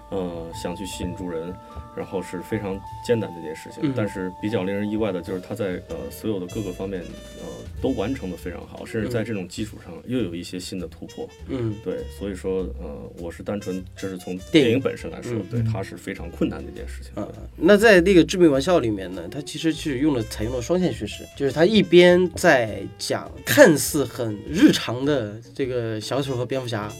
[0.10, 1.53] 呃，想去吸引住人，
[1.95, 3.80] 然后是非常艰难的一件事情。
[3.84, 7.01] 嗯但是比较令人意外的就是他在呃所有的各个方面
[7.39, 7.45] 呃
[7.82, 11.28] 都完成的非常好，甚至在这种基础上又有一些新的突破。
[11.47, 17.12] 嗯对，所以说呃，我是单纯这是从电影本身来说，嗯对它是非常困难的一件事情。
[17.22, 26.91] 啊，那在那个《致命玩笑》里面呢，它其实是用了采用了双线叙事，就是它一边在讲看似很日常的这个小丑和蝙蝠侠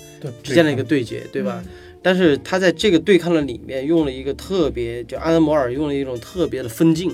[0.42, 1.64] 之间的一个对决，对吧？
[1.66, 1.72] 嗯
[2.06, 7.12] 但是他在这个对抗的里面用了一个特别，就阿德摩尔用了一种特别的分镜，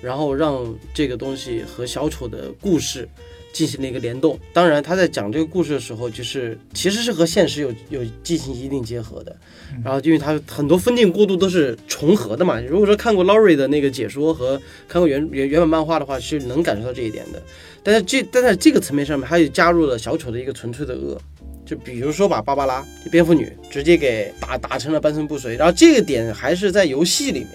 [0.00, 3.06] 然后让这个东西和小丑的故事
[3.52, 4.40] 进行了一个联动。
[4.50, 9.36] 当然，他在讲这个故事的时候，就是其实是和现实有有进行一定结合的。
[9.84, 12.58] 然后，因为他很多分镜过渡都是重合的嘛。
[12.62, 14.58] 如果说看过 Laurie 的那个解说和
[14.88, 17.42] 看过原原原本漫画的话，是能感受到这一点的。
[17.82, 21.20] 但是这但在这个层面上面，他又加入了小丑的一个纯粹的恶。
[21.64, 27.48] 就比如说把芭芭拉就蝙蝠女直接给打打成了半身不遂，然后这个点还是在游戏里面，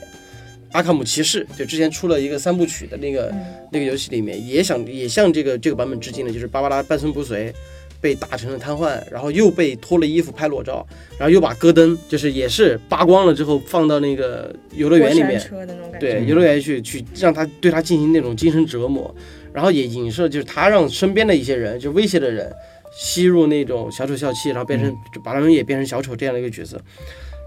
[0.71, 3.33] 阿卡姆骑士就之前出了一个三部曲的那个、
[3.71, 7.53] 那个游戏里面也想也向这个这个版本致敬的，就是芭芭拉半身不遂。
[8.01, 10.87] 被打成了瘫痪，然后又被脱了衣服拍裸照，
[11.17, 15.37] 然后又把戈登就是也是扒光了之后放到那个游乐园里面。
[15.99, 19.13] 对，游乐园去去让他对他进行那种精神折磨，
[19.51, 22.49] 然后也影射就是他让身边的一些人，就威胁的人，
[23.01, 26.77] 吸入那种小丑笑气，然后变成、就把他们也变成小丑这样的一个角色。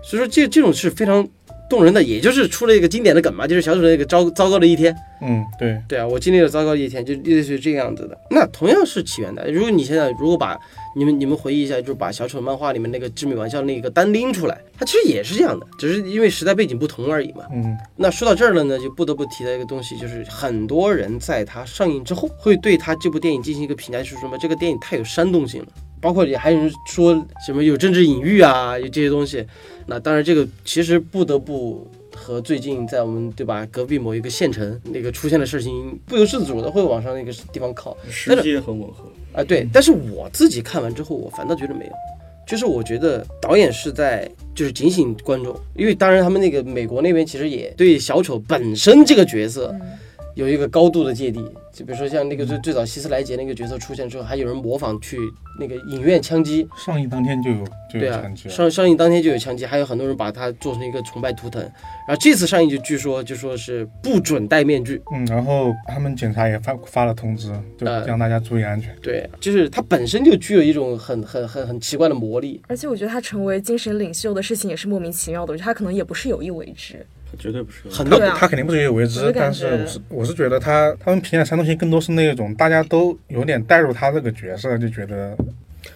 [0.03, 1.29] 所以说这这种是非常
[1.73, 4.95] 动人的，也就是出了一个经典的梗嘛，就是小丑的那个糟糟糕的一天。
[5.23, 8.19] 嗯，对，对啊，我经历了糟糕的一天，就类似于这个样子的。
[8.31, 10.59] 那同样是起源的，如果你现在如果把
[10.95, 17.45] 你们你们回忆一下，就是把小丑漫画里面那个致命玩笑那个单拎出来，它其实也是这样的，只是因为时代背景不同而已嘛。
[17.55, 25.69] 嗯那说到这儿了呢，就不得不提到一个东西，就是很多人在它上映之后，会对它这部电影进行一个评价，就是什么这个电影太有煽动性了，
[26.03, 27.15] 包括也还有人说
[27.47, 29.47] 什么有政治隐喻啊，有这些东西。
[29.87, 39.05] 那当然，这个其实不得不和最近在我们对吧隔壁某一个县城那个出现的事情不由自主的会往上那个地方靠时机也很吻合。
[39.33, 39.43] 啊。
[39.45, 41.93] 对，但是我自己看完之后，我反倒觉得没有。
[42.45, 49.75] 就是我觉得导演是在就是警醒观众，因为当然他们那个美国那边其实也对小丑本身这个角色
[50.35, 51.41] 有一个高度的芥蒂，
[51.73, 55.19] 就比如说像那个最最早希斯莱杰那个角色出现之后，还有人模仿去
[55.59, 61.61] 那个影院枪击，上映当天就有就对啊有枪击，了，上上映当天就有枪击，还有很多人把它做成一个崇拜图腾。
[61.63, 68.95] 然后这次上映就据说就说是不准戴面具，嗯，然后他们警察也发发了通知，就呃让大家注意安全。
[69.03, 72.61] 对，就是它本身就具有一种很很很很奇怪的魔力。
[72.69, 77.05] 而且我觉得他成为精神领袖的事情也是莫名其妙的，我觉得他可能也不是有意为之。
[77.33, 85.37] 它绝对不是很多他对啊他肯定不是有意为之但是我是我是觉得他他们评价煽动性更多是那种大家都有点带入他这个角色，就觉得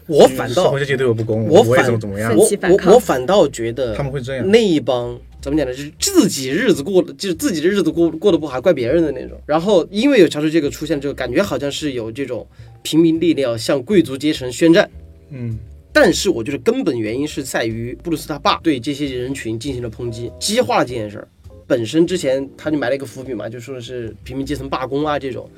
[0.06, 4.50] 我反倒社会阶级对我不公，我反我怎么怎么样，我我起反抗我反倒觉得他们会这样。
[4.50, 5.72] 那一帮怎么讲呢？
[5.72, 9.38] 就是自己日子过的，就是自己的日子过过得不好，还怪别人的那种。
[9.46, 12.46] 然后因为有乔治这个出现之后，感觉好像是有这种
[12.82, 14.88] 平民力量向贵族阶层宣战。
[15.30, 15.56] 嗯，
[15.98, 21.26] 但是我觉得根本原因是在于布鲁斯他爸对这些人群进行了抨击，激化了这件事儿。
[21.66, 25.50] 本身之前他就埋了一个伏笔嘛，就说是平民阶层罢工啊这种，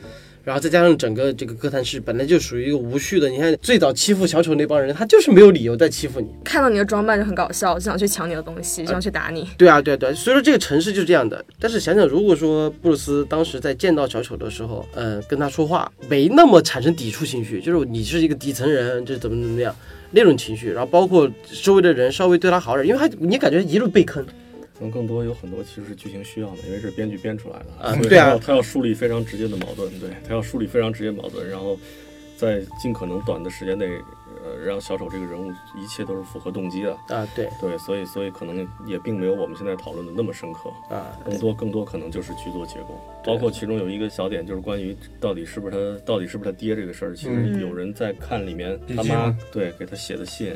[0.49, 6.29] 然后再加上整个这个哥谭市本来就属于一个无序的，你看最早欺负小丑那帮人，他就是没有理由在欺负你。
[6.43, 9.47] 看到你的装扮就很搞笑，就想去抢你的东西，就想去打你。
[9.59, 11.45] 对啊，对啊，对啊，所以说这个城市就是这样的。
[11.61, 19.77] 但是想想，如果说布鲁斯当时在见到小丑的时候，呃，跟他说话没那么产生抵触情绪，就是你是一个底层人，就怎么怎么样
[20.13, 21.31] 那种情绪，然后包括
[21.63, 24.25] 周围的人稍微对他好点，因为他你感觉一路被坑，
[24.79, 31.77] 可能更多有很多其实是剧情需要的，因为是编剧编出来的，啊所以对啊他要他要树立非常直接的矛盾，对他要树立非常直接矛盾，然后
[32.37, 33.87] 在尽可能短的时间内，
[34.45, 50.55] 呃，让小丑这个人物一切都是符合动机的，啊，对对，所以所以可能也并没有我们现在讨论的那么深刻，啊，更多更多可能就是剧作结构，包括其中有一个小点就是关于到底是不是他到底是不是他爹这个事儿，其实嗯有人在看里面他妈对给他写的信。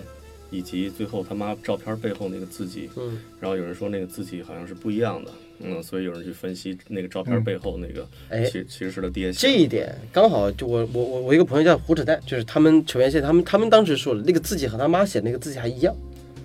[0.53, 5.31] 以及最后他妈照片背后那个字迹，嗯，然后有人说那个字迹好像是不一样的，
[5.61, 9.53] 嗯，所以有人去分析那个照片背后那个，哎其其实是他爹写的。
[9.55, 15.97] 这一点刚好就我我我我一个朋友叫胡扯淡，就是他们球员线，他们他们当时说的那个字迹和他妈写的那个字迹还一样，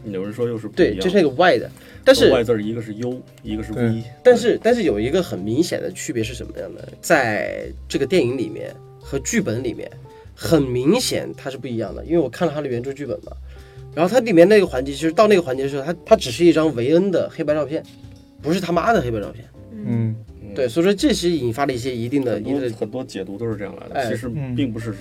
[0.05, 1.69] 有人说又是不一对，样，这是那个 Y 的，
[2.05, 6.87] 但是外字儿一个是 U，一个是 V，但是但是有一个很明显的区别是什么样的？
[7.01, 9.91] 在这个电影里面和剧本里面，
[10.33, 13.33] 很明显它是不一样的，因为我看了他的原著剧本嘛。
[13.97, 17.81] 然后它里面那个环节，其实到那个环节的时候，它它只是一张维恩的黑白照片，
[18.43, 19.43] 不是他妈的黑白照片。
[19.71, 24.07] 嗯，嗯，对，所以说这是引发了一些一定的、很多一定的很多解读都是这样来的，哎。
[24.07, 24.55] 其实嗯。
[24.55, 24.99] 并不是是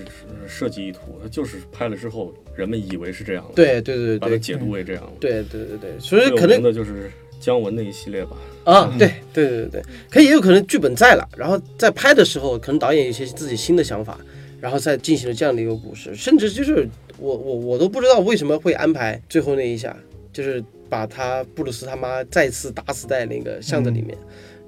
[0.49, 4.19] 设计意图，它就是拍了之后人们以为是这样的，，对对对对。
[4.19, 5.13] 把它解读为这样的。
[5.21, 14.19] 对对对对，所以可能的就是姜文那一系列吧，啊，对对对对对，可也有可能剧本在了，然后在拍的时候，可能导演有一些自己新的想法，
[14.61, 16.89] 然后再进行了这样的一个故事，甚至就是
[17.19, 19.97] 我我我都不知道为什么会安排最后那一下，
[20.33, 24.17] 就是把他布鲁斯他妈再次打死在那个巷子里面。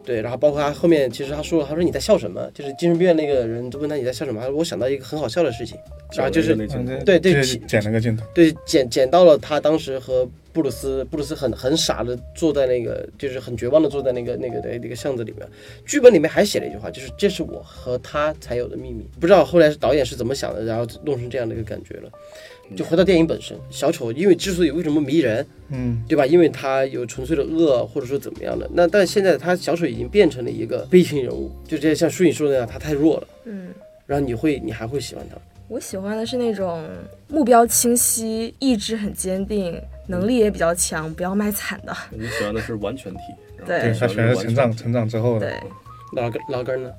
[0.05, 2.51] 对，然后包括他后面，其实他说了，他说你在笑什么？
[2.55, 4.41] 就是精神病院那个人就问他你在笑什么？
[4.41, 5.77] 他说我想到一个很好笑的事情，
[6.17, 6.57] 然后就是
[7.05, 15.47] 对对就是剪了个镜头，对，剪剪到了他当时和布鲁斯，布鲁斯很很傻的坐在那个，就是很绝望的坐在那个那个的那个巷子里面。
[15.87, 19.07] 剧本里面还写了一句话，就是这是我和他才有的秘密。
[19.21, 22.11] 不知道后来是导演是怎么想的，然后弄成这样的一个感觉了。
[22.77, 26.27] 就回到电影本身，小丑因为之所以为什么迷人，嗯，对吧？
[26.27, 28.69] 因为他有纯粹的恶，或者说怎么样的。
[28.75, 33.29] 那但现在他小丑已经变成了一个悲情人物，就这像舒颖说的那样，他太弱了。
[33.47, 33.69] 嗯，
[34.05, 35.39] 然后你会，你还会喜欢他？
[35.69, 36.87] 我喜欢的是那种
[37.29, 41.97] 目标清晰、意志很坚定、能力也比较强、不要卖惨的。
[42.11, 43.21] 你喜欢的是完全体，
[43.57, 45.61] 然后对对他喜欢的是成长成长之后的，对，
[46.21, 46.91] 老根老根呢？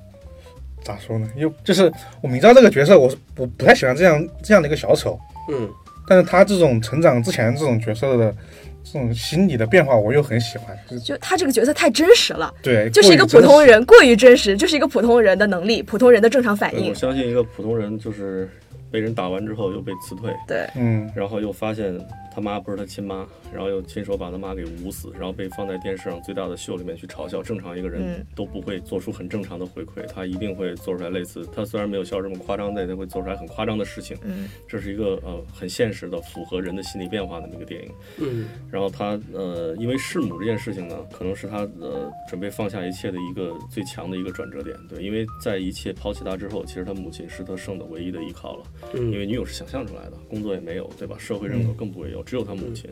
[0.82, 1.28] 咋说呢？
[1.36, 1.92] 又就是
[2.22, 5.18] 我明知道这个角色，我是我不太喜欢这样这样的一个小丑，
[5.50, 5.68] 嗯，
[6.08, 8.34] 但是他这种成长之前这种角色的
[8.82, 16.94] 这种心理的变化，我又很喜欢，就是就他这个角色太真实了，对，就是一个普通，人，过于真实，就是一个普通人的能力，普通人的正常反应我。
[16.94, 18.48] 相信一个普通人就是
[18.90, 21.94] 被人打完之后又被辞退，对，嗯，然后又发现
[22.34, 27.42] 他妈不是他亲妈，然后又亲手把他妈给捂死，然后被放在电视上最大的秀里面去嘲笑。
[27.42, 34.16] 正常一个人嗯都不会做出很正常的回馈，他一定会做出来类似，他虽然没有笑这么夸张，但他会做出来很夸张的事情。
[34.22, 37.90] 嗯，这是一个呃很现实的、符合人的心理变化的那个电影。
[38.18, 44.76] 嗯然后他呃，因为弑母这件事情呢，可能是他呃准备放下一切的一个最强的一个转折点。
[44.88, 48.64] 对，因为在一切抛弃他之后，其实他母亲是他剩的唯一的依靠了。
[48.94, 51.16] 因嗯为女友是想象出来的，工作也没有，对吧？
[51.18, 52.90] 社会认可更不会有，只有他母亲。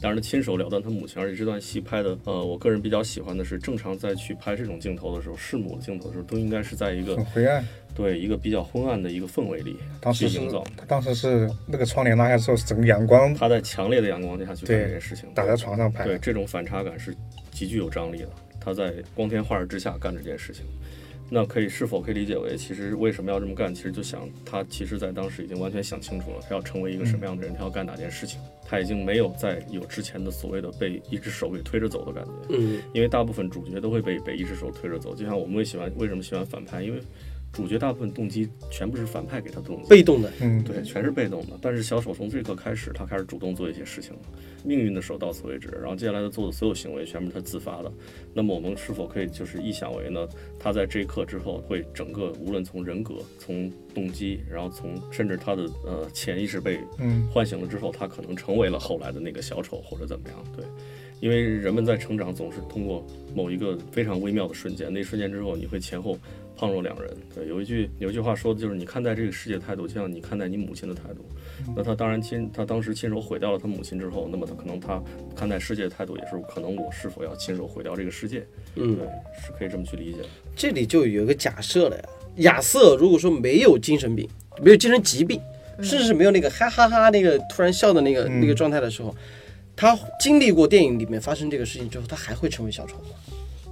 [0.00, 7.64] 当然，他亲手了断他母亲，而且这段戏拍的，呃，我个人比较喜欢的是，正常在去拍这种镜头的时候，弑母的镜头的时候，都应该是在一个很灰暗。
[7.96, 10.62] 对一个比较昏暗的一个氛围里当时是去营造。
[10.76, 17.12] 他当时是那个窗帘拉下之后，整个阳光他在强烈的阳光下去干这件事情，打在床上拍，对，这种反差感是
[17.50, 18.28] 极具有张力的。
[18.60, 20.64] 他在光天化日之下干这件事情，
[21.30, 23.74] 那可以是否可以理解为，其实为什么要这么干？
[23.74, 28.40] 其实就想他其实在当时已经完全想清楚了，他要成为一个什么样的人，他要干哪件事情。
[28.70, 35.14] 他已经没有再有之前的所谓的被一只手给推着走的感觉，嗯因为大部分主角都会被被一只手推着走。
[35.14, 37.00] 就像我们会喜欢为什么喜欢反派，因为
[37.52, 41.58] 主角大部分动机全部是反派给他动机，被动的，嗯，对，全是被动的。
[41.60, 44.20] 但是小丑从这一刻开始，他开始主动做一些事情了。
[44.64, 47.90] 命运的手到此为止，然后接下来他做的所有行为全部是他自发的。
[48.34, 50.28] 那么我们是否可以就是臆想为呢？
[50.58, 60.36] 他在这一刻之后，会整个无论从人格、从动机，然后从甚至他的呃潜意识被嗯唤醒了之后，他可能成为了后来的那个小丑或者怎么样？
[60.56, 60.64] 对，
[61.20, 66.18] 因为人们在成长总是通过某一个非常微妙的瞬间，那一瞬间之后，你会前后
[66.58, 67.16] 判若两人。
[67.34, 71.24] 对，有一句有一句话说的就是你看待这个世界的态度，就像你看待你母亲的态度。
[71.76, 75.00] 那他当然亲，他当时亲手毁掉了他母亲之后，那么他可能他
[75.36, 78.44] 看待世界的态度也是可能我是否要亲手毁掉这个世界？
[78.74, 79.06] 嗯对，，
[79.40, 80.28] 是可以这么去理解的。
[80.56, 82.02] 这里就有一个假设了呀。
[82.38, 84.28] 亚瑟如果说没有精神病，
[84.62, 85.40] 没有精神疾病，
[85.82, 89.12] 甚至是没有那个哈哈哈那个突然笑的那个、嗯那个状态的时候，
[89.74, 93.02] 他经历过电影里面发生这个事情之后，他还会成为小丑吗？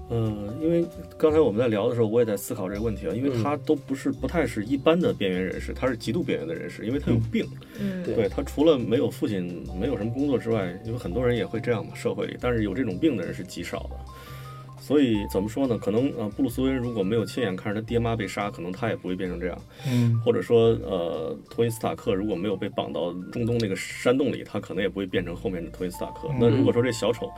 [0.08, 0.86] 嗯，因为
[1.18, 7.44] 刚才我们在聊的时候，我也在思考这个问题啊，因为他都不是不太是一般的边缘人士，他是极度边缘的人士，因为他有病。
[7.80, 13.96] 嗯，对对他除了没有父亲，没有什么工作之外，因为很多人也会这样嘛，社会里，但是有这种病的人是极少的。
[14.78, 15.76] 所以怎么说呢？
[15.76, 19.58] 可能呃，布鲁斯威恩如果没有亲眼看着他爹妈被杀，可能他也不会变成这样。
[19.88, 26.28] 嗯或者说，呃，托尼斯塔克如果没有被绑到中东那个山洞里，他可能也不会变成后面的托尼斯塔克。
[26.38, 27.28] 那如果说这小丑，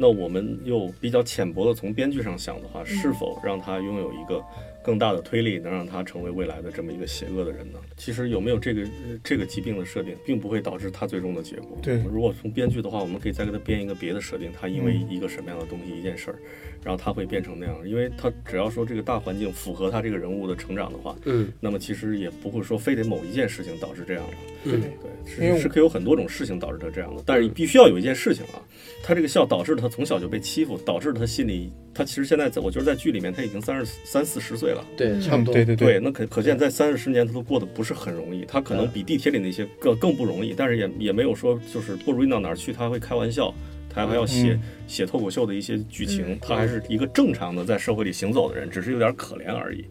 [0.00, 4.42] 那我们又比较浅薄的从编剧上想的话，是否让他拥有一个
[4.82, 7.78] 更大的推力，能让他成为未来的这么一个邪恶的人呢？
[7.98, 11.76] 其实有没有这个呃这个疾病的设定，并不会导致他最终的结果。
[11.82, 16.38] 对如果从编剧的话，我们可以再给他编一个别的设定，他因为一个什么样的东西、一件事儿，
[16.84, 21.52] 然后他会变成那样，因为他只要说这个大环境符合他这个人物的成长的话，嗯。
[21.60, 24.80] 那么其实也不会说非得某一件事情导致这样的，嗯。
[24.80, 28.62] 对，是是可以有很多种事情导致他这样的，但是你必须要有一件事情啊，
[29.02, 34.84] 他这个笑导致了他从小就被欺负，导致了他心里，他其实现在在我觉得在剧里面他已经三十三四十岁了。
[34.96, 35.52] 对，差不多。
[35.52, 43.54] 对对对，那可可见在三十年他都过得不是很容易，他可能比地铁里那些更更不容易，但是也也没有说就是不容易到哪儿去，他会开玩笑，
[43.92, 49.84] 他还要写、嗯写脱口秀的一些剧情嗯，他还是一个正常的在社会里行走的人，只是有点可怜而已。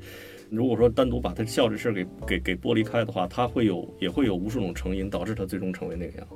[0.50, 6.28] 如果说单独把他笑这事儿给给给剥离开的话，他会有也会有无数种成因导致他最终成为那个样。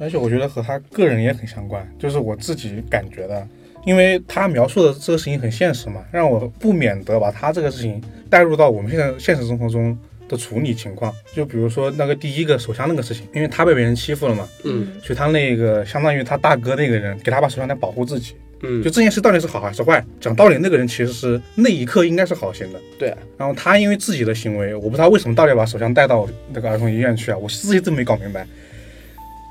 [0.00, 3.46] 而且我觉得和他个人也很相关，就是我自己感觉的，
[3.84, 9.96] 因为他描述的这个事情很现实嘛，让我不免得把他这个事情带入到我们现在现实生活中
[10.28, 11.12] 的处理情况。
[11.32, 18.34] 就比如说那个第一个手枪那个事情，因为他被别人欺负了嘛，嗯所以他那个相当于他大哥那个人给他把手枪来保护自己。
[18.60, 20.04] 嗯就，这件事到底是好还是坏？
[20.20, 22.80] 讲道理，那个人其实是那一刻应该是好心的。
[22.98, 28.44] 对啊，然后他因为自己的行为，我不知道为什么到底要把手枪带到那个儿童医院去啊，我自己真没搞明白。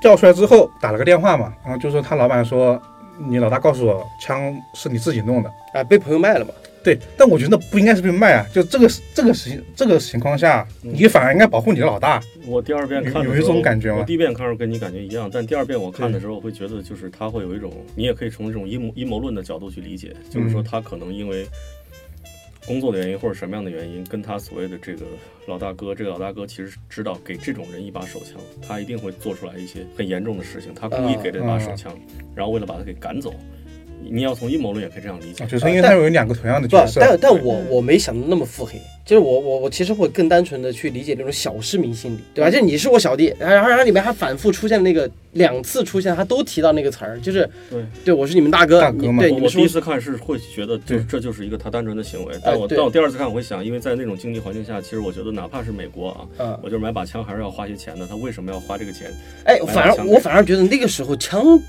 [0.04, 2.80] 叫出来之后打了个电话嘛，然后就说他老板说，
[3.30, 6.52] 你老大告诉我枪是你自己弄的，啊，被朋友卖了嘛，
[6.88, 12.24] 对，但我觉得那不应该是被卖啊，就这个这个情这个情况下，你反而应该保护你的老大。
[12.46, 21.46] 我第二遍看有有一种感觉吗我第一遍看的时候跟你感觉一样，但第二遍我看的时候，我会觉得就是他会有一种，你也可以从这种阴谋阴谋论的角度去理解，就是说他可能因为
[22.66, 25.02] 工作的原因或者什么样的原因，跟他所谓的这个
[25.46, 31.94] 老大哥，这个老大哥其实是知道给这种人一把手枪，他一定会做出来一些很严重的事情，他故意给这把手枪，
[32.34, 33.34] 然后为了把他给赶走。
[34.10, 42.50] 你要从阴谋论也可以这样理解啊，就是因为他有两个同样的不角，色，但但我嗯我没想的那么腹黑，就是我我我其实会更单纯的去理解那种小市民心理，对吧？
[42.50, 52.36] 就你是我小弟，然后然后里面还反复出现那个两次出现，他都提到那个词儿，就是对对我是你们大哥，大哥嘛对你们我我第一次看是会觉得，就对这就是一个他单纯的行为。
[52.43, 58.06] 但我对但我第二次看，我会想，因为在那种经济环境下，其实我觉得哪怕是美国啊，啊，我就是买把枪还是要花些钱的。
[58.08, 59.12] 他为什么要花这个钱？
[59.45, 61.60] 哎，反而我反而觉得那个时候枪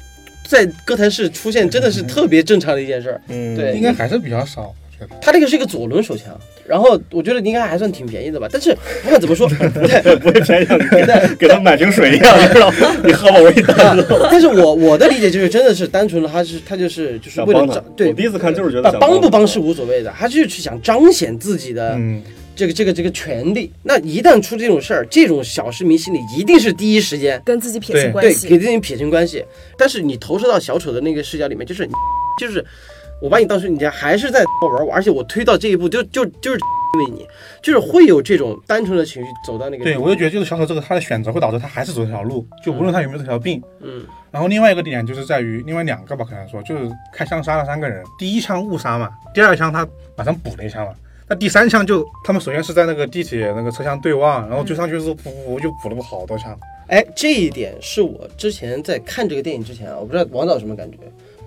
[0.48, 3.20] 在歌坛市出现真的是特别正常的一件事儿。
[3.28, 5.14] 嗯对应该还是比较少，我觉得。
[5.20, 6.26] 他这个是一个左轮手枪，
[6.66, 8.48] 然后我觉得应该还算挺便宜的吧。
[8.50, 12.96] 但是不管怎么说，对 不会便宜给他给他买瓶水一样，你知道吗？
[13.04, 14.26] 你喝吧，我给你带走。
[14.30, 22.22] 但是我我的理解就是，真的是单纯的，他是他就是就是为了想帮他彰，对我第一次看就是觉得帮不帮是无所谓的，他就是去想彰显自己的嗯，
[22.58, 23.72] 这个这个这个权利。
[23.84, 28.48] 那一旦出这种事儿，这种小市民心里一定是第一时间跟自己撇对对清关系。
[28.48, 29.44] 给自己撇清关系。
[29.78, 31.88] 但是你投射到小丑的那个视角里面，就是
[32.40, 32.64] 就是
[33.22, 36.58] 我把你当成你家，还是在玩我，而且我推到这一步就就就是
[36.94, 37.26] 因 为你，
[37.62, 43.62] 就是会有这种单纯的情绪走到那个对，我就觉得就是小丑这个他的选择会导致他还是走这条路，就无论他有没有这条病。
[43.80, 50.92] 嗯然后另外一个点就是在于另外两个吧，可能说就是开枪杀了三个人，第一枪误杀嘛，第二枪他马上补了一枪嘛。
[51.30, 56.58] 那第三枪就他们首先是在那个地铁那个车厢对望，然后追上去之后，噗噗噗就补了好多枪。
[56.86, 60.96] 哎，这一点是我之前在看这个电影之前啊，我不知道王导什么感觉。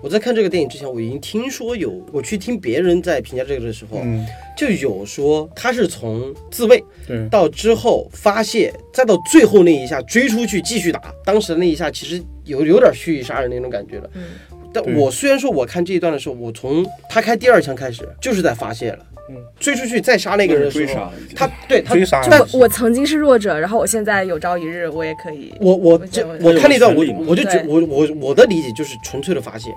[0.00, 4.26] 我在看这个电影之前，我已经听说有，我去听别人在评价这个的时候，嗯，
[4.56, 14.10] 就有说他是从自卫对，到之后发泄，再到最后那一下追出去继续打，当时的那一下其实有有点蓄意杀人那种感觉了。
[14.14, 14.24] 嗯，
[14.72, 21.10] 但我虽然说我看这一段的时候，我从他开第二枪开始就是在发泄了，嗯，追出去再杀那个人的时候。
[21.34, 25.54] 他对他追杀但我我曾经是弱者，然后我现在有朝一日我也可以。
[25.60, 29.70] 我我这我我看那段我我就觉我我我的理解就是纯粹的发泄，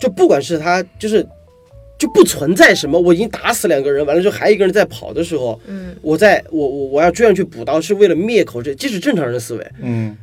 [0.00, 1.26] 就不管是他就是
[1.98, 9.66] 就不存在什么我已经打死两个人，完了之后还有一个人在跑的时候，嗯，我在我我我要追上去补刀是为了灭口，这这是正常人的思维。
[9.80, 10.16] 嗯，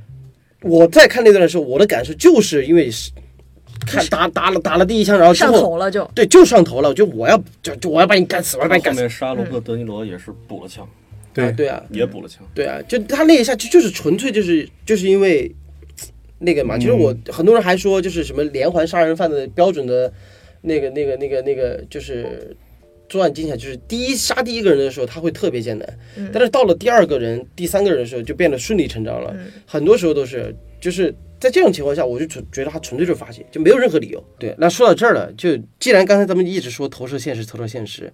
[0.61, 3.11] 我在看那段的时候，我的感受就是因为是
[3.85, 6.03] 看打打了打了第一枪，然后之上后头了就。
[6.13, 8.99] 对就上头了，就我要就就我要把你干死，我要把你后干死。
[8.99, 10.87] 后面杀罗伯特·德尼罗也是补了枪，
[11.33, 12.45] 对啊，对啊，也补了枪。
[12.53, 15.53] 对啊，就他那一下就就是纯粹就是就是因为
[16.39, 20.11] 那个嘛，嗯其实我很多人还说就是什么连环杀人犯的标准的
[20.61, 22.55] 那个那个那个那个就是
[23.09, 31.13] 作案技巧，就是第一杀第一个人的时候他会特别艰难，嗯但是到了第二个人、第三个人的时候就变得顺理成章了，嗯很多时候都是就是。
[31.39, 34.21] 在这种情况下，我就纯觉得他纯粹就是发泄，就没有任何理由。
[34.37, 38.11] 对，那说到这儿了，就既然刚才咱们一直说投射现实，投射现实，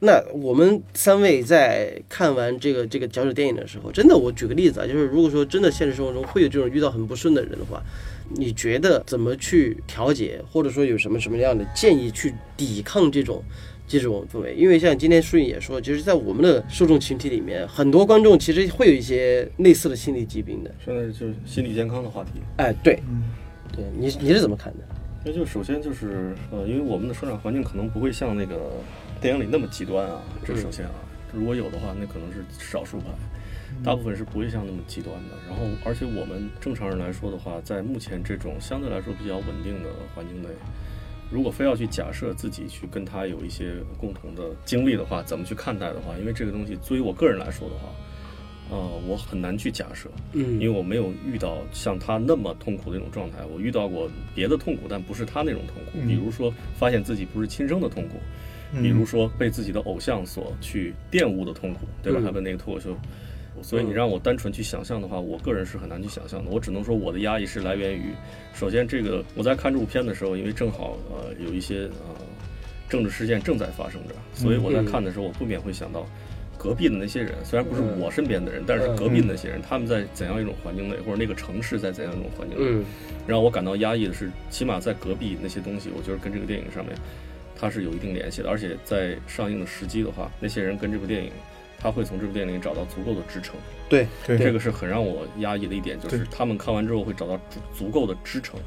[0.00, 7.82] 那我们三位在看完这个这个脚趾电影的时候，真的，我举个例子啊，就是如果说真的现实生活中会有这种遇到很不顺的人的话，
[8.34, 13.42] 你觉得怎么去调节，或者说有什么什么样的建议去抵抗这种
[13.86, 14.54] 这种氛围？
[14.54, 20.70] 因为像今天舒颖也说，就是在我们的受众群体里面，很多观众其实会有一些类似的心理疾病的。
[20.84, 22.30] 现在就是心理健康的话题。
[22.56, 23.00] 哎，对，
[23.72, 24.80] 对你你是怎么看的？
[25.24, 28.70] 那就首先就是呃，因为我们的生长环境可能不会像那个
[29.20, 30.92] 电影里那么极端啊，这是首先啊，
[31.32, 33.06] 如果有的话，那可能是少数派，
[33.82, 35.36] 大部分是不会像那么极端的。
[35.48, 40.48] 然后，而且我们正常人来说的话，在目前这种相对来说比较稳定的环境内，
[41.30, 47.88] 如果非要去假设自己去跟他有一些共同的经历的话，怎么去看待的话，因为这个东西，作为我个人来说的话，
[48.70, 53.38] 呃，我很难去假设，嗯，因为我没有遇到像他那么痛苦的一种状态。
[53.52, 58.18] 我遇到过别的痛苦，但不是他那种痛苦，嗯比如说发现自己不是亲生的痛苦，
[58.72, 62.20] 嗯比如说被自己的偶像所去玷污的痛苦，对吧？
[62.22, 62.96] 嗯他的那个脱口秀。
[63.62, 66.50] 所以你让我单纯去想象的话，我个人是很难去想象的。
[66.50, 68.12] 我只能说我的压抑是来源于，
[68.54, 72.16] 首先这个我在看这部片的时候，因为正好呃有一些呃
[72.88, 76.06] 政治事件正在发生着，所以我在看的时候，我不免会想到
[76.58, 82.84] 隔壁的那些人，虽然不是我身边的人，但是隔壁的那些人，他们在怎样一种环境内，或者那个城市在怎样一种环境内，嗯。
[83.26, 86.94] 让我感到压抑的是，起码在隔壁那些东西，我觉得跟这个电影上面
[87.58, 91.32] 它是有一定联系的，而且在上映的时机的话，那些人跟这部电影，
[91.86, 93.54] 他会从这部电影里找到足够的支撑，
[93.88, 94.36] 对对。
[94.36, 98.58] 这个是很让我压抑的一点，就是他们看完之后会找到足足够的支撑。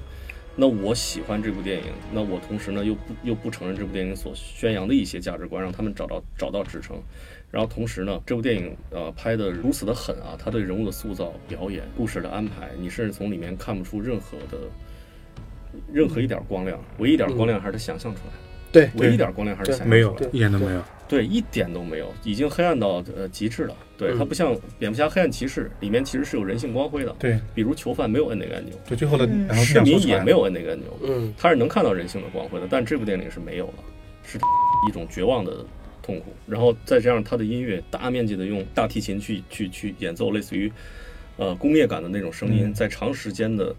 [0.56, 6.96] 那我喜欢这部电影，那我同时呢又不又不承认这部电影所宣扬的一些价值观，让他们找到找到支撑。
[7.52, 14.58] 然后同时呢，这部电影呃拍的如此的狠啊，他对人物的塑造、表演、故事的安排，你甚至从里面看不出任何的
[15.92, 18.40] 任何一点光亮，唯一一点光亮还是他想象出来的，
[18.72, 19.78] 对唯一一点光亮还是对。
[19.78, 20.82] 想象没有出来的，一点都没有。
[21.10, 23.76] 对，一点都没有，已经黑暗到呃极致了。
[23.98, 33.74] 对，嗯它不像蝙蝠侠黑暗骑士里面其实是有人性光辉的，对比如囚犯没有摁那个按钮，对，最后的嗯然后市民也没有摁那个按钮，嗯他是能看到人性的光辉的，但这部电影是没有了，
[34.24, 34.38] 是
[34.88, 35.66] 一种绝望的
[36.04, 36.26] 痛苦。
[36.48, 40.72] 然后再加上他的音乐大面积的用大提琴去去去演奏，类似于
[41.38, 43.76] 呃工业感的那种声音，嗯在长时间的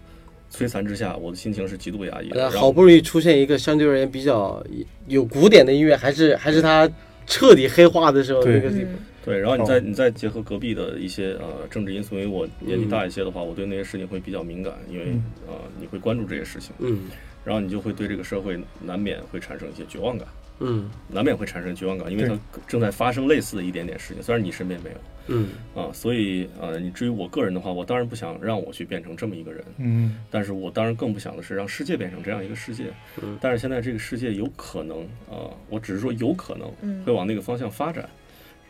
[0.52, 2.36] 摧残之下，我的心情是极度压抑的。
[2.36, 4.62] 呃，然后好不容易出现一个相对而言比较
[5.06, 6.90] 有古典的音乐，还是还是他
[7.30, 8.56] 彻底黑化的时候，对。
[8.56, 8.98] 那个嗯。
[9.22, 15.24] 对，然后你哦再你再结合隔壁的一些呃政治因素，因为我年纪大一些的话，我对那些事情会比较敏感，因为嗯。
[15.46, 17.02] 呃你会关注这些事情，嗯。
[17.44, 20.26] 然后你就会对这个社会难免会产生一些绝望感，
[20.60, 20.90] 嗯。
[21.08, 24.96] 难免会产生绝望感，因为它正在发生类似的一点点事情，虽然你身边没有
[25.30, 32.92] 嗯啊，所以呃，你至于我个人的话，我当然不想让我去变成这么一个人，嗯但是我当然更不想的是让世界变成这样一个世界。
[33.22, 38.08] 嗯但是现在这个世界有可能啊、呃我只是说有可能嗯会往那个方向发展。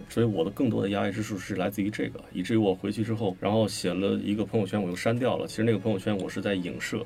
[0.09, 5.47] 所以我的更多的压抑之处是来自于这个，以至于我回去之后，然后写了一个朋友圈，我又删掉了。
[5.47, 7.05] 其实那个朋友圈我是在影射，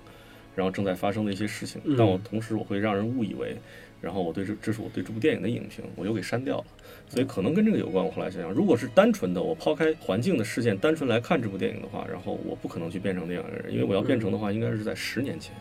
[0.55, 3.57] 然后正在发生的一些事情，嗯但我同时我会让人误以为，
[4.01, 6.65] 然后我对这这是我对这部电影的影评，我又给删掉了。
[7.09, 8.05] 所以可能跟这个有关。
[8.05, 15.53] 我后来想想，如果是单纯的我抛开环境的事件，单纯来看这部电影的话，然后我不可能去变成那样的人，因为我要变成的话，应该是在十年前，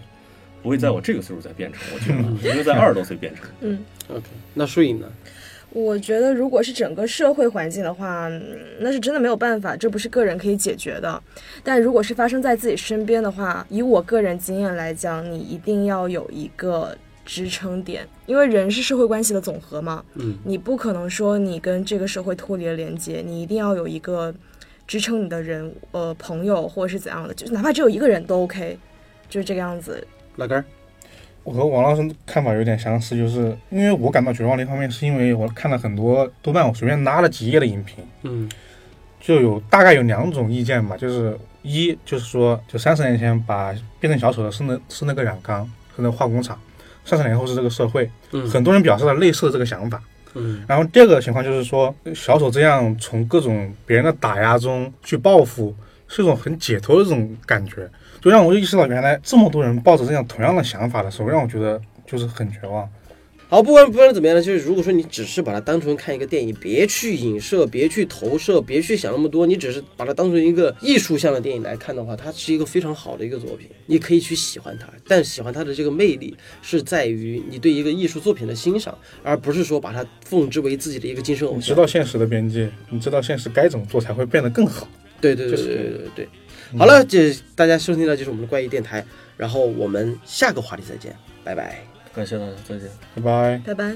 [0.61, 1.81] 不会在我这个岁数再变成。
[1.93, 3.45] 我觉得， 因为在二十多岁变成。
[3.61, 3.79] 嗯
[4.09, 4.23] ，，OK，
[4.53, 5.07] 那树影呢？
[5.69, 8.43] 我觉得如果是整个社会环境的话，嗯
[8.79, 11.19] 那是真的没有办法，这不是个人可以解决的。
[11.63, 16.95] 但如果是发生在自己身边的话，以我个人经验来讲，你一定要有一个
[17.25, 20.03] 支撑点，因为人是社会关系的总和嘛。
[20.15, 20.37] 嗯。
[20.43, 24.33] 你不可能说你跟这个社会脱离了连接，你一定要有一个
[24.87, 28.77] 支撑你的人，呃，朋友或者是怎样的，就哪怕只有一个人都 OK，
[29.29, 30.05] 就是这个样子。
[30.35, 30.65] 老根儿，
[31.43, 38.49] 我和王老师看法有点相似，就是因为我感到绝望的一方面，是因为我看了很多豆瓣，我随便拉了几页的影评，嗯。
[39.25, 45.63] 就有大概有两种意见吧，就是一就是说，就三十年前把变成小丑的是那是那个染缸，
[45.95, 46.59] 是那个化工厂，
[47.05, 50.01] 三十年后是这个社会，嗯很多人表示了类似的这个想法。
[50.35, 55.75] 嗯然后第二个情况就是说，小丑这样从各种别人的打压中去报复，
[56.07, 57.87] 是一种很解脱的这种感觉，
[58.19, 62.89] 就让我意识到原来这么多人抱着这样同样的想法的时候，让我觉得就是很绝望。
[63.53, 81.75] 好，不管不管怎么样呢，就是如果说你只是把它当成看一个电影，别去影射，别去投射，别去想那么多，你只是把它当成一个艺术向的电影来看的话，它是一个非常好的一个作品，你可以去喜欢它，但喜欢它的这个魅力是在于你对一个艺术作品的欣赏，而不是说把它奉之为自己的一个精神偶你知。
[81.75, 84.87] 道现实的边界，你知道现实该怎么做才会变得更好。
[85.21, 86.29] 对对对对对对。
[86.75, 89.05] 好了，这大家收听的就是我们的怪异电台，
[89.37, 91.92] 然后我们下个话题再见，拜拜。
[92.15, 92.89] 感谢大家，再见。
[93.15, 93.61] 拜拜。
[93.65, 93.95] 拜拜。